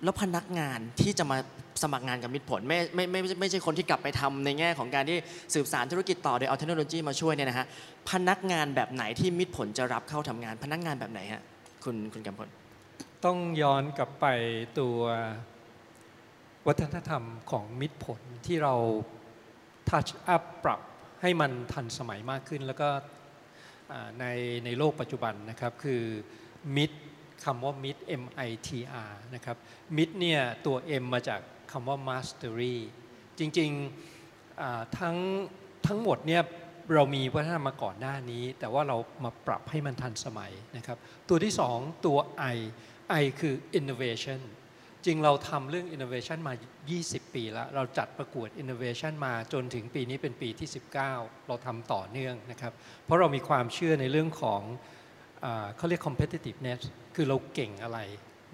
[0.03, 1.39] แล้วพนักงานที่จะมา
[1.83, 5.19] สมัครงานกับมิตรผลไม่ไม่ไม่ไม่ใช่คนที่กลับไปทำในแง่ของการที่
[5.55, 7.67] สืบสารธุรกิจต่อโดยเอาเทคโนโลยีมาช่วยเนี่ยนะฮะ
[8.11, 11.43] พนักงานแบบไหนที่มิตรผลจะรับเข้าทำงาน พนักงานแบบไหนฮะ
[11.85, 12.49] คุณคุณกำพล
[13.25, 14.27] ต้องย้อนกลับไป
[14.79, 14.99] ตัว
[16.67, 18.75] วัฒนธรรมของมิตรผลที่เรา
[19.89, 20.81] ทัชอัพปรับ
[21.23, 22.89] ให้มันทันสมัยมากขึ้น แล้วก็
[24.21, 24.25] ใน
[24.65, 26.03] ในโลกปัจจุบันนะครับคือ
[26.77, 26.99] มิตร
[27.45, 28.69] คำว่ามิตร M I T
[29.09, 29.57] R นะครับ
[29.97, 31.41] มิตรเนี่ยตัว M มาจาก
[31.75, 32.77] คำว่า mastery
[33.39, 35.17] จริงๆทั้ง
[35.87, 36.43] ทั้งหมดเนี่ย
[36.95, 42.19] เรามีวัฒนธรรมมาก่อนหน้านี้ แต่ว่าเรามาปรับให้มันทันสมัยนะครับ ตัวที่สองตัว
[42.55, 42.59] I
[43.21, 44.41] I คือ innovation
[45.05, 46.55] จริงเราทำเรื่อง innovation มา
[46.95, 50.93] 20 ปีแล้ว เราจัดประกวด innovation มาจนถึงปีนี้เป็นปีที่ 19
[51.47, 52.73] เราทำต่อเนื่องนะครับ
[53.05, 54.63] เพราะเรามีความเชื่อในเรื่องของ
[55.77, 56.81] เขาเรียก competitiveness
[57.15, 57.99] คือเราเก่งอะไร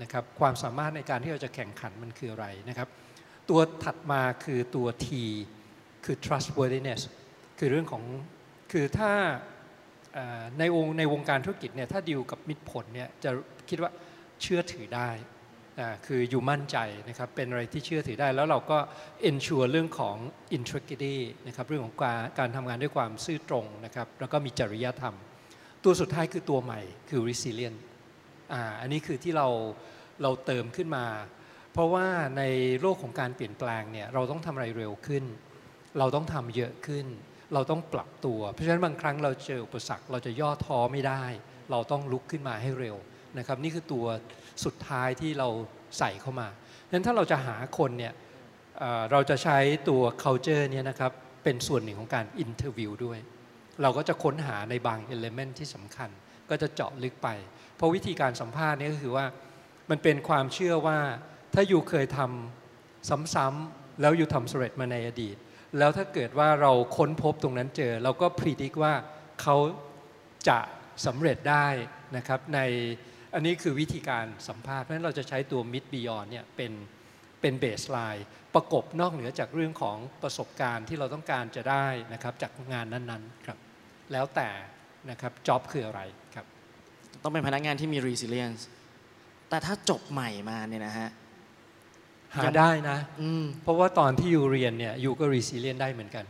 [0.03, 2.89] นะครับ ความสามารถในการที่เราจะแข่งขันมันคืออะไรนะครับ
[3.51, 5.09] ตัวถัดมาคือตัว T
[6.05, 7.01] คือ trustworthiness
[7.59, 8.05] คือเรื่องของ
[8.73, 9.13] คือถ้า
[10.59, 13.31] ในวงในวงการธุรกิจเนี่ยถ้าดีลกับมิตรผลเนี่ยจะ
[13.69, 13.91] คิดว่า
[14.43, 15.11] เชื่อถือได้
[16.07, 16.77] คืออยู่มั่นใจ
[17.09, 18.79] นะครับเป็นอะไรที่เชื่อถือได้ แล้วเราก็
[19.31, 20.17] ensure เรื่องของ
[20.57, 25.15] integrity นะครับเรื่องของการการทำงานด้วยความซื่อตรงนะครับแล้วก็มีจริยธรรม
[25.85, 27.79] ตัวสุดท้ายคือตัวใหม่คือ resilient
[28.53, 29.49] อ่าอันนี้คือที่เรา
[30.23, 31.05] เราเติมขึ้นมา
[31.73, 32.07] เพราะว่า
[32.39, 32.43] ใน
[32.81, 35.25] โลกของการเปลี่ยนแปลงเนี่ยเราต้องทำอะไรเร็วขึ้น
[35.99, 37.07] เราต้องทำเยอะขึ้น
[37.55, 41.25] เราต้องปรับตัว เพราะฉะนั้นบางครั้งเราเจออุปสรรคเราจะย่อท้อไม่ได้
[41.71, 42.97] เราต้องลุกขึ้นมาให้เร็ว
[43.39, 44.07] นะครับ นี่คือตัว
[44.65, 45.49] สุดท้ายที่เรา
[45.99, 46.49] ใส่เข้ามา
[46.87, 48.13] ดังนั้นถ้าเราจะหาคนเนี่ย
[49.13, 51.13] เราจะใช้ตัว culture เนี่ยนะครับ
[51.45, 53.19] เป็นส่วนหนึ่งของการ interview ด้วย
[53.83, 56.11] เราก็จะค้นหาในบาง element ที่สำคัญ
[56.51, 57.29] ก็จะเจาะลึกไป
[57.77, 59.27] เพราะวิธีการสัมภาษณ์นี่ก็คือว่า
[59.91, 60.99] มันเป็นความเชื่อว่า
[61.55, 65.37] ถ้าอยู่เคยทำซ้ำๆแล้วอยู่ทำสำเร็จมาในอดีต
[65.79, 68.95] แล้วถ้าเกิดว่าเราค้นพบตรงนั้นเจอ เราก็พิจิตว่า
[69.43, 69.57] เขา
[70.49, 70.59] จะ
[71.07, 71.69] สำเร็จได้
[72.17, 72.61] นะครับใน
[73.35, 76.73] อันนี้คือวิธีการสัมภาษณ์เพราะฉะนั้นเราจะใช้ตัว Mid Beyond เนี่ยเป็น
[77.41, 83.59] เป็นเบสไลน์ประกบนอกเหนือจากเรื่องของประสบการณ์ที่เราต้องการจะได้นะครับจากงานนั้นๆครับ
[84.13, 84.51] แล้วแต่
[85.11, 86.01] นะครับจ็อบคืออะไร
[86.35, 86.47] ครับ
[87.23, 88.63] ต้องเป็นพนักงานที่มี resilience
[89.49, 91.09] แต่ถ้าจบใหม่มาเนี่ยนะฮะ
[92.37, 96.25] หาได้นะอืมเพราะว่าตอนที่อยู่เรียนเนี่ยอยู่ก็รีซิเลียนได้เหมือนกัน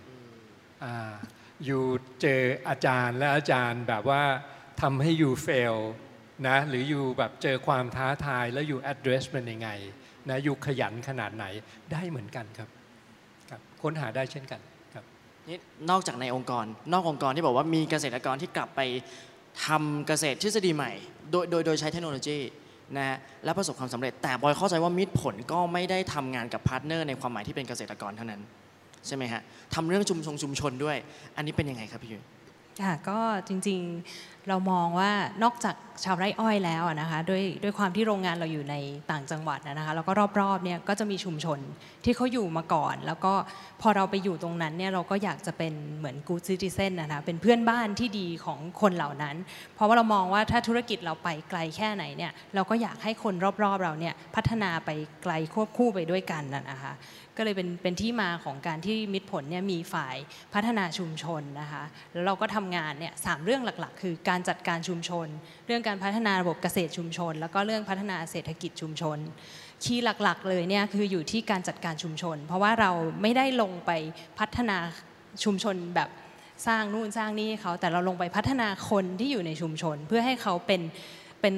[0.85, 1.13] อ่า
[1.65, 1.83] อยู่
[2.21, 4.23] เจออาจารย์และอาจารย์แบบว่า
[4.81, 5.75] ทำให้อยู่เฟล
[6.49, 9.69] นะหรืออยู่แบบเจอความท้าทายแล้วอยู่ address มันยังไง
[10.29, 11.45] นะอยู่ขยันขนาดไหน
[11.93, 12.69] ได้เหมือนกันครับ
[13.51, 14.61] ครับค้นหาได้เช่นกัน
[14.95, 15.05] ครับ
[15.49, 15.59] นี่
[15.91, 18.81] นอกจากในองค์กร นอกองค์กรที่บอกว่ามีเกษตรกรที่กลับไป
[19.67, 20.93] ทำเกษตรทฤษฎีใหม่
[21.31, 22.39] โดยโดยโดยใช้เทคโนโลยี
[22.97, 28.41] นะฮะและประสบความสำเร็จแต่บอยเข้าใจว่ามิตรผลก็ไม่ได้ทำงานกับ partner ในความหมายที่เป็นเกษตรกรเท่านั้น
[29.07, 29.41] ใช่ไหมฮะ
[29.75, 30.97] ทำเรื่องชุมชนชุมชนด้วย
[31.37, 32.25] อันนี้เป็นยังไงครับพี่ยุ้ย
[32.85, 35.11] ค่ะก็จริงๆเรามองว่า
[35.43, 38.77] นอกจากชาวไร่อ้อยแล้วนะคะด้วยด้วยความที่โรงงานเราอยู่ใน
[39.11, 41.59] ต่างจังหวัดนะคะแล้วก็รอบๆเนี่ยก็จะมีชุมชน
[42.05, 43.35] ที่เขาอยู่มาก่อน แล้วก็
[43.81, 49.37] พอเราไปอยู่ตรงนั้นเนี่ยเราก็อยากจะเป็นเหมือน good citizen นะคะเป็นเพื่อนบ้านที่ดีของคนเหล่านั้น
[49.75, 54.91] เพราะว่าเรามองว่าถ้าธุรกิจเราไปไกลแค่ไหนเนี่ยเราก็อยากให้คนรอบๆเราเนี่ยพัฒนาไป
[55.23, 56.93] ไกลควบคู่ไปด้วยกันนะคะ
[57.41, 60.17] ก็เลยเป็นเป็นที่มาของการที่มิตรผลเนี่ยมีฝ่าย
[60.55, 65.27] พัฒนาชุมชนนะคะแล้วเราก็ทำงานเนี่ยสามเรื่องหลักๆ คือการจัดการชุมชน
[65.67, 69.19] เรื่องการพัฒนาระบบเกษตรชุมชน แล้วก็เรื่องพัฒนาเศรษฐกิจชุมชน
[69.85, 72.91] คีย์หลักๆ เลยเนี่ยคืออยู่ที่การจัดการชุมชน เพราะว่าเรา
[73.23, 73.91] ไม่ได้ลงไป
[74.39, 74.77] พัฒนา
[75.45, 76.09] ชุมชนแบบ
[76.67, 80.81] สร้างนู่นสร้างนี่ให้เขาแต่เราลงไปพัฒนาคนที่อยู่ในชุมชน เพื่อให้เขาเป็น
[81.41, 81.55] เป็น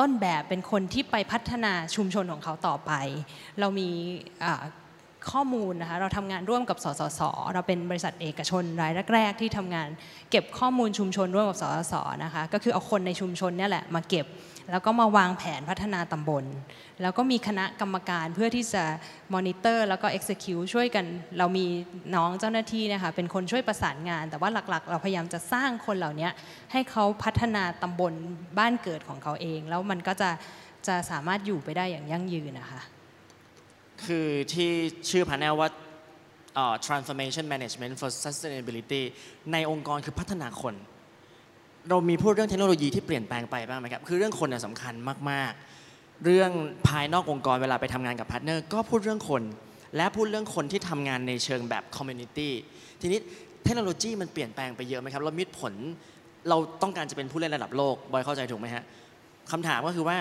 [0.00, 2.92] ต้นแบบเป็นคนที่ไปพัฒนาชุมชนของเขาต่อไป
[3.60, 3.88] เรามี
[5.32, 7.20] ข้อมูลนะคะเราทำงานร่วมกับสสส
[7.52, 9.88] เราเป็นบริษัทเอกชนรายแรกๆที่ทำงาน
[10.30, 14.26] เก็บข้อมูลชุมชนร่วมกับสสสนะคะก็คือเอาคนในชุมชนนี่แหละมาเก็บ
[14.70, 16.44] แล้วก็มาวางแผนพัฒนาตำบล
[17.02, 18.84] แล้วก็มีคณะกรรมการเพื่อที่จะ
[19.34, 21.04] มอนิเตอร์แล้วก็ execute ช่วยกัน
[21.38, 21.66] เรามี
[22.14, 26.28] น้องเจ้าหน้าที่นะคะเป็นคนช่วยประสานงาน แต่ว่าหลักๆ เราพยายามจะสร้างคนเหล่านี้
[26.72, 28.12] ให้เขาพัฒนาตำบล
[28.58, 30.30] บ้านเกิดของเขาเอง แล้วมันก็จะ
[30.86, 32.80] จะสามารถอยู่ไปได้อย่างยั่งยืนนะคะ
[34.06, 34.70] คือที่
[35.10, 35.68] ชื่อ panel ว่า
[36.86, 39.02] transformation management for sustainability
[39.52, 40.74] ในองค์กรคือพัฒนาคน
[41.88, 44.94] เรามีพูดเรื่องเทคโนโลยีที่เปลี่ยนแปลงไปบ้างไหมครับ คือเรื่องคนสำคัญ
[45.30, 45.52] มาก
[45.88, 46.50] ๆ เรื่อง
[46.88, 49.42] ภายนอกองค์กรเวลาไปทำงานกับ partner ก็พูดเรื่องคน
[49.96, 52.52] และพูดเรื่องคนที่ทำงานในเชิงแบบ community
[53.00, 53.18] ทีนี้
[53.64, 55.74] เทคโนโลยีมันเปลี่ยนแปลงไปเยอะไหมครับเรามิตรผล
[56.48, 58.84] เราต้องการจะเป็นผู้เล่นระดับโลก บอยเข้าใจถูกไหมฮะ
[59.50, 60.18] คำถามก็คือว่า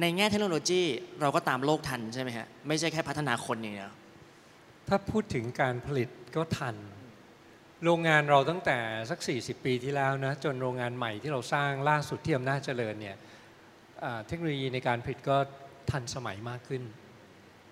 [0.00, 0.82] ในแง่เทคโนโลยี
[1.20, 3.92] เราก็ตามโลกทันใช่ไหมฮะไม่ใช่แค่พัฒนาคนอย่างเดียว
[4.88, 6.76] ถ้าพูดถึงการผลิตก็ทัน
[7.84, 8.78] โรงงานเราตั้งแต่
[9.10, 13.16] สัก 40 ปีที่แล้วนะจนโรงงานใหม่ที่เราสร้างล่าสุดที่อำนาจเจริญเนี่ย
[14.26, 15.36] เทคโนโลยีในการผลิตก็
[15.90, 16.82] ทันสมัยมากขึ้น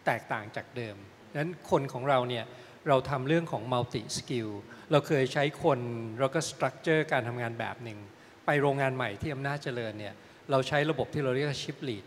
[0.06, 0.96] แตกต่างจากเดิม
[1.38, 2.44] นั้นคนของเราเนี่ย
[2.88, 4.50] เราทำเรื่องของ multi skill
[4.90, 5.80] เราเคยใช้คน
[6.20, 7.98] แล้วก็ structure การทำงานแบบหนึ่ง
[8.46, 10.14] ไปโรงงานใหม่ที่อำนาจเจริญเนี่ย
[10.50, 12.04] เราใช้ระบบที่เราเรียกว่า ship lead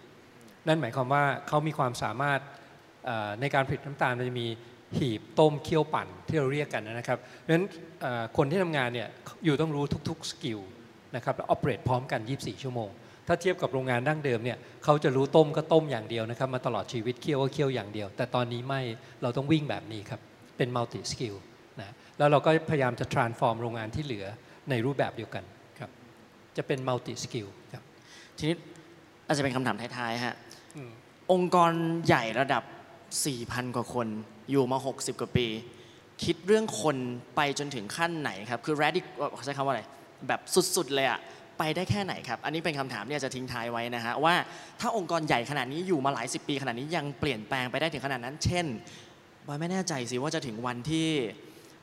[0.68, 2.40] นั่นหมายความว่าเขามีความสามารถ
[3.42, 4.48] ในการผลิตน้ำตาลมันจะมี
[4.98, 7.66] หีบต้มเคี่ยวปั่นที่เราเรียกกันนะครับเพราะฉะนั้น
[8.38, 9.08] คนที่ทำงานเนี่ย
[9.46, 10.60] อยู่ต้องรู้ทุกๆสกิล
[11.16, 12.90] นะครับแล้ว operate พร้อมกัน 24 ชั่วโมง
[13.28, 18.82] ถ้าเทียบกับโรงงานดั้งเดิมเนี่ยเขาจะรู้ต้มก็ต้มอย่างเดียวนะครับมาตลอดชีวิตเคี่ยวก็เคี่ยวอย่างเดียว แต่ตอนนี้ไม่
[19.22, 20.22] เราต้องวิ่งแบบนี้ครับ
[20.58, 21.36] เป็น multi skill
[21.80, 24.26] นะแล้วเราก็พยายามจะ transform โรงงานที่เหลือ
[24.70, 25.44] ในรูปแบบเดียวกัน
[25.80, 25.90] ครับ
[26.58, 27.84] จะเป็น multi skill ครับ
[28.38, 28.56] ทีนี้
[29.28, 30.36] อาจจะเป็นคำถามท้ายๆฮะ
[30.76, 30.90] อืม
[31.32, 31.72] องค์กร
[32.08, 32.64] ใหญ่ระดับ
[33.20, 34.08] 4,000 กว่าคน
[34.52, 35.48] อยู่มา 60 กว่าปี
[36.24, 36.98] คิดเรื่องคน
[37.36, 39.82] ไปจนถึงขั้นไหนครับ คือ radic เอ่อใช้คำว่าอะไร
[40.28, 40.40] แบบ
[40.76, 41.20] สุดๆเลยอะ
[41.60, 44.36] ไปได้แค่ไหนครับ อันนี้เป็นคำถามที่อาจจะทิ้งท้ายไว้นะฮะว่า
[44.80, 48.66] ถ้าองค์กรใหญ่ขนาดนี้อยู่มาหลายสิบปีขนาดนี้ยังเปลี่ยนแปลงไปได้ถึงขนาดนั้น เช่น
[49.48, 51.08] บอยไม่แน่ใจสิว่าจะถึงวันที่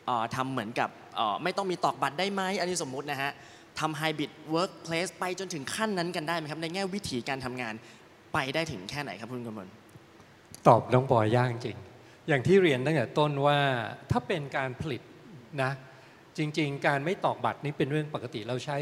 [0.07, 3.31] เอ่อทำเหมือนกับเอ่อไม่ต้องมีตอกบัตรได้ไหมอันนี้สมมุตินะฮะ
[3.78, 7.74] ทำ hybrid workplace ไปจนถึงขั้นนั้นกันได้ไหมครับ ในแง่วิถีการทำงาน
[8.33, 9.68] ไปได้ถึงแค่ไหนครับคุณกมล
[10.66, 11.78] ตอบน้องบอยยากจริง
[12.28, 13.59] อย่างที่เรียนตั้งแต่ต้นว่า
[14.11, 15.02] ถ้าเป็นการผลิต
[15.62, 15.72] นะ
[16.38, 18.78] จริง ๆ การไม่ตอกบัตรนี่เป็นเรื่องปกติเราใช้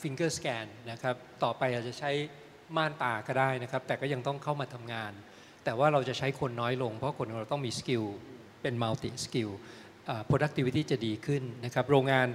[0.00, 2.10] finger scan นะครับต่อไปอาจจะใช้
[2.76, 5.12] ม่านตาก็ได้นะครับ แต่ก็ยังต้องเข้ามาทำงาน
[5.64, 8.04] แต่ว่าเราจะใช้คนน้อยลง เพราะคนเราต้องมี skill
[8.62, 9.50] เป็น multi-skill
[10.30, 12.26] productivity จะดีขึ้นนะครับ โรงงาน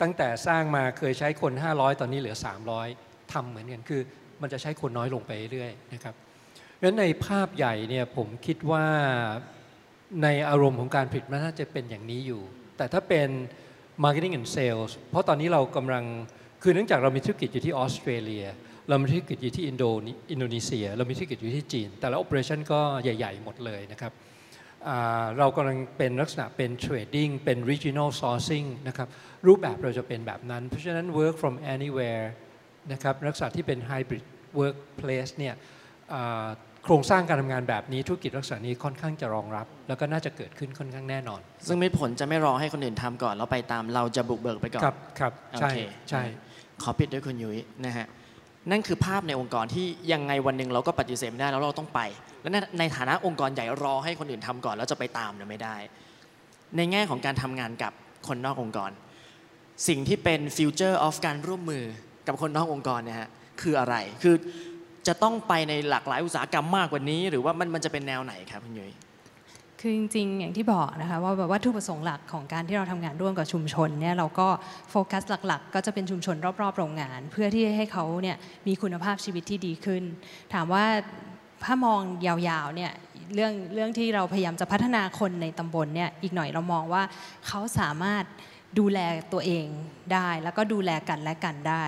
[0.00, 2.36] ตั้งแต่สร้างมาเคยใช้คน 500 ตอนนี้เหลือ
[2.84, 4.00] 300ทำเหมือนกันคือ
[4.42, 6.14] มันจะใช้คนน้อยลงไปเรื่อยๆนะครับ
[6.74, 8.84] เพราะฉะนั้นในภาพใหญ่เนี่ยผมคิดว่า
[10.22, 12.42] ในอารมณ์ของการผลิตมันน่าจะเป็นอย่างนี้อยู่
[12.76, 13.28] แต่ถ้าเป็น
[14.04, 16.04] marketing and sales เพราะตอนนี้เรากำลัง
[16.62, 18.46] คือเนื่องจากเรามีธุรกิจอยู่ที่ออสเตรเลีย
[18.88, 24.12] เรามีธุรกิจอยู่ที่อินโดนีอินโดนีเซีย เรามีธุรกิจอยู่ที่จีน แต่ละ operation ก็ใหญ่ ๆ หมดเลยนะครับ
[25.38, 29.08] เรากำลังเป็นลักษณะเป็น trading เป็น regional sourcing นะครับ
[29.46, 32.24] รูปแบบเราจะเป็นแบบนั้น เพราะฉะนั้น work from anywhere
[32.92, 34.24] นะครับลักษณะที่เป็น hybrid
[34.60, 35.54] workplace เนี่ย
[36.12, 36.46] อ่า
[36.84, 45.78] โครงสร้างการทำงานแบบนี้ธุรกิจลักษณะนี้ค่อนข้างจะรองรับ แล้วก็น่าจะเกิดขึ้นค่อนข้างแน่นอน ซึ่งมิตรผลจะไม่รอให้คนอื่นทำก่อนแล้วไปตามเราจะบุกเบิกไปก่อน ครับครับใช่โอเค
[46.10, 46.22] ใช่
[46.82, 48.06] ขอปิดด้วยคุณยุ้ยนะฮะ
[48.70, 52.00] นั่นคือภาพในองค์กรที่ยังไงวันหนึ่งเราก็ปฏิเสธไม่ได้แล้วเราต้องไป
[52.42, 55.76] และในในฐานะองค์กรใหญ่รอให้คนอื่นทำก่อนแล้วจะไปตามเนี่ยไม่ได้
[56.76, 57.92] ในแง่ของการทำงานกับ
[58.28, 58.90] คนนอกองค์กร
[59.88, 61.84] สิ่งที่เป็น future of การร่วมมือ
[62.26, 64.34] กับคนนอกองค์กรเนี่ยฮะคืออะไรคือ
[65.06, 68.92] จะต้องไปในหลากหลายอุตสาหกรรมมากกว่านี้ หรือว่ามันมันจะเป็นแนวไหนครับคุณยุ้ย
[69.86, 74.48] คือจริงๆ อย่างที่บอกนะคะว่าแบบวัตถุประสงค์หลักของการที่เราทำงานร่วมกับชุมชนเนี่ยเราก็
[74.90, 80.02] โฟกัสหลักๆ ก็จะเป็นชุมชนรอบๆ โรงงาน เพื่อที่ให้เขาเนี่ยมีคุณภาพชีวิตที่ดีขึ้น
[80.52, 80.84] ถามว่า
[81.64, 82.92] ถ้ามองยาวๆเนี่ย
[83.34, 87.02] เรื่องเรื่องที่เราพยายามจะพัฒนาคนในตำบลเนี่ยอีกหน่อยเรามองว่า
[87.46, 88.24] เขาสามารถ
[88.78, 88.98] ดูแล
[89.32, 89.66] ตัวเอง
[90.12, 91.84] ได้ แล้วก็ดูแลกันและกันได้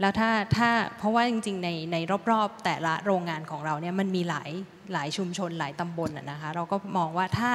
[0.00, 1.96] แล้วถ้าถ้าเพราะว่าจริงๆในใน
[2.30, 4.50] รอบๆ แต่ละโรงงานของเราเนี่ยมันมีหลาย
[4.92, 7.50] หลายชุมชนหลายตำบลอะนะคะเราก็มองว่าถ้า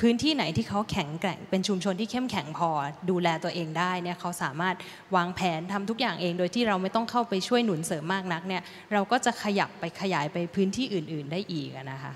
[0.00, 2.70] พื้นที่ไหนที่เขาแข็งแกร่งเป็นชุมชนที่เข้มแข็งพอ
[3.10, 4.74] ดูแลตัวเองได้เนี่ยเขาสามารถ
[5.16, 12.12] วางแผนทำทุกอย่างเอง โดยที่เราไม่ต้องเข้าไปช่วยหนุนเสริมมากนักเนี่ยเราก็จะขยับไปขยายไปพื้นที่อื่น ๆ ได้อีกนะคะ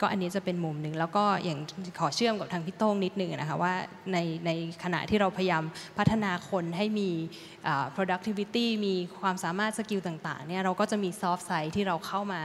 [0.00, 1.58] ก็อันนี้จะเป็นมุมหนึ่งแล้วก็อย่าง
[1.98, 3.74] ขอเชื่อมกับทางพี่โต้งนิดนึงนะคะว่า
[4.12, 4.50] ในใน
[4.84, 5.64] ขณะที่เราพยายาม
[5.98, 7.10] พัฒนาคนให้มี
[7.96, 12.40] productivity มีความสามารถสกิลต่างๆเนี่ยเราก็จะมี soft side ที่เราเข้ามา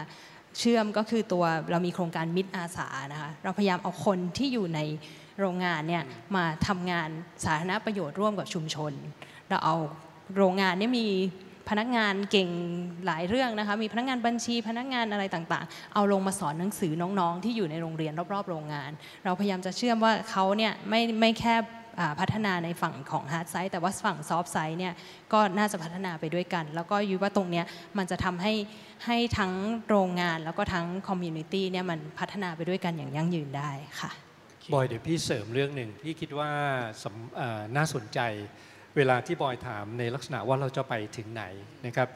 [0.60, 4.80] เชื่อมก็คือตัวเรามีโครงการมิตรอาสานะคะเราพยายามเอาคนที่อยู่ใน
[5.40, 6.04] โรงงานเนี่ย
[6.36, 7.10] มาทำงาน
[7.44, 8.94] สาธารณประโยชน์ร่วมกับชุมชน
[9.50, 9.76] เราเอา
[10.36, 11.08] โรงงานเนี่ยมี
[11.70, 12.50] พนักงานเก่ง
[13.06, 18.92] หลายเรื่องนะคะมีพนักงานบัญชีพนักงานอะไรต่างๆ เอาลงมาสอนหนังสือน้องๆ ที่อยู่ในโรงเรียนรอบๆ โรงงาน
[19.26, 21.56] เราพยายามจะเชื่อมว่าเขาเนี่ยไม่ไม่แค่
[22.20, 24.94] พัฒนาในฝั่งของ hard side แต่ว่าฝั่ง soft side เนี่ย
[25.34, 27.66] ก็น่าจะพัฒนาไปด้วยกัน แล้วก็ยุ้ยว่าตรงเนี้ย
[27.98, 28.54] มันจะทำให้
[29.06, 29.52] ให้ทั้ง
[29.90, 33.72] โรงงานแล้วก็ทั้ง community เนี่ยมันพัฒนาไปด้วยกันอย่างยั่งยืนได้
[34.02, 34.12] ค่ะ
[34.74, 36.50] บอยเดี๋ยวพี่เสริมเรื่องหนึ่งพี่คิดว่า
[37.76, 38.20] น่าสนใจ
[38.98, 41.44] เวลาที่บอยถามในลักษณะว่าเราจะไปถึงไหน
[41.86, 42.10] นะครับ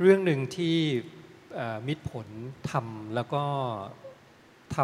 [0.00, 0.76] เรื่องหนึ่งที่
[1.86, 2.28] มิตรผล
[2.70, 3.42] ทำแล้วก็
[4.76, 4.78] ท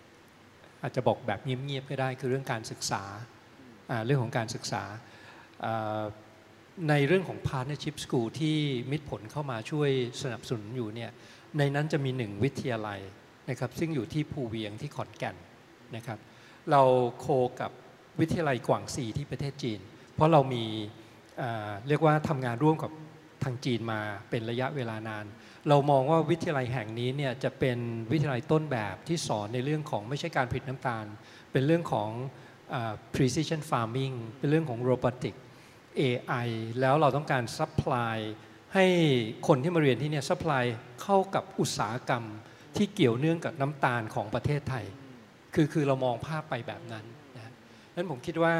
[0.00, 3.02] ำอาจจะบอกแบบเงียบๆก็ได้คือเรื่องการศึกษา
[4.06, 4.82] เรื่องของการศึกษา
[5.64, 6.02] อ่า
[6.88, 8.56] ในเรื่องของ partnership school ที่
[8.90, 9.90] มิตรผลเข้ามาช่วย
[10.22, 11.10] สนับสนุนอยู่เนี่ย
[11.58, 13.00] ในนั้นจะมีหนึ่งวิทยาลัย
[13.50, 15.36] นะครับซึ่งอยู่ที่ภูเวียงที่ขอนแก่น
[15.96, 16.18] นะครับ
[16.70, 16.82] เรา
[17.18, 17.26] โค
[17.60, 17.70] กับ
[18.20, 19.80] วิทยาลัยกวางซีที่ประเทศจีน
[20.14, 20.64] เพราะเรามี
[21.88, 22.90] เรียกว่าทำงานร่วมกับ
[23.44, 25.24] ทางจีนมาเป็นระยะเวลานาน
[25.68, 27.78] เรามองว่าวิทยาลัยแห่งนี้เนี่ยจะเป็น
[28.12, 31.04] วิทยาลัยต้นแบบที่สอนในเรื่องของไม่ใช่การผลิตน้ำตาล
[31.52, 32.10] เป็นเรื่องของ
[33.14, 35.34] precision farming เป็นเรื่องของ robotic
[36.00, 36.48] AI
[36.80, 38.18] แล้วเราต้องการ supply
[38.74, 38.86] ให้
[39.48, 40.64] คนที่มาเรียนที่เนี่ย supply
[41.02, 42.24] เข้ากับอุตสาหกรรม
[42.76, 44.84] ที่เกี่ยวเนื่องกับน้ำตาลของประเทศไทย
[45.54, 47.04] คือคือเรามองภาพไปแบบนั้น
[47.36, 47.52] นะ
[47.94, 48.54] นั้นผมคิดว่า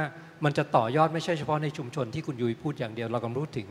[0.45, 3.69] มันจะต่อยอดไม่ใช่เฉพาะในชุมชนที่คุณยุ้ยพูดอย่างเดียว เรากำลังพูดถึง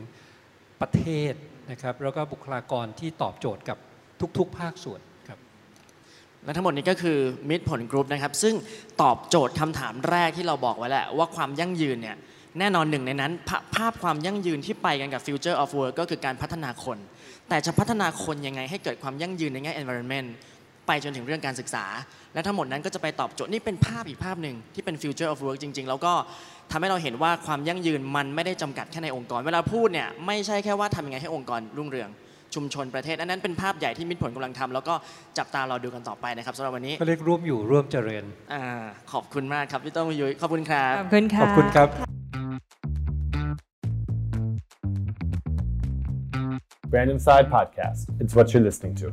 [0.81, 1.33] ประเทศ
[1.71, 3.77] นะครับ แล้วก็บุคลากรที่ตอบโจทย์กับ
[4.37, 5.39] ทุกๆ ภาคส่วนครับ
[6.43, 7.17] และทั้งหมดนี้ก็คือ
[7.49, 8.55] มิตรผลกรุ๊ปนะครับ ซึ่ง
[9.01, 12.17] ตอบโจทย์คำถามแรกที่เราบอกไว้แหละว่าความยั่งยืนเนี่ย
[12.59, 16.97] แน่นอนหนึ่งในนั้นภาภาพความยั่งยืนที่ไปกันกับ Future of Work ก็คือการพัฒนาคน
[17.49, 20.29] แต่จะพัฒนาคนยังไงให้เกิดความยั่งยืนในแง่ environment
[20.87, 21.85] ไปจนถึงเรื่องการศึกษา
[22.33, 26.13] และทั้งหมดนั้นก็จะไปตอบโจทย์นี่เป็นภาพอีกภาพหนึ่งที่เป็น Future of Work จริง ๆ แล้วก็
[26.73, 32.09] ทำให้เราเห็นว่าความยั่งยืนมันไม่ได้จำกัดแค่ในองค์กร เวลาพูดเนี่ยไม่ใช่แค่ว่าทำยังไงให้องค์กรรุ่งเรือง
[32.55, 34.93] ชุมชนประเทศ อันนั้นเป็นภาพใหญ่ที่มิตรผลกำลังทำแล้วก็
[35.37, 38.63] จับตาเราดูกันต่อไปนะครับสำหรับวันนี้ก็เรียกร่วมอยู่ร่วมเจริญอา
[39.11, 41.89] ขอบคุณมากครับพี่โต้งพี่ยุ้ยขอบคุณครับขอบคุณค่ะขอบคุณครับ
[46.97, 47.99] Random Side Podcast.
[48.21, 49.07] It's what you're listening to.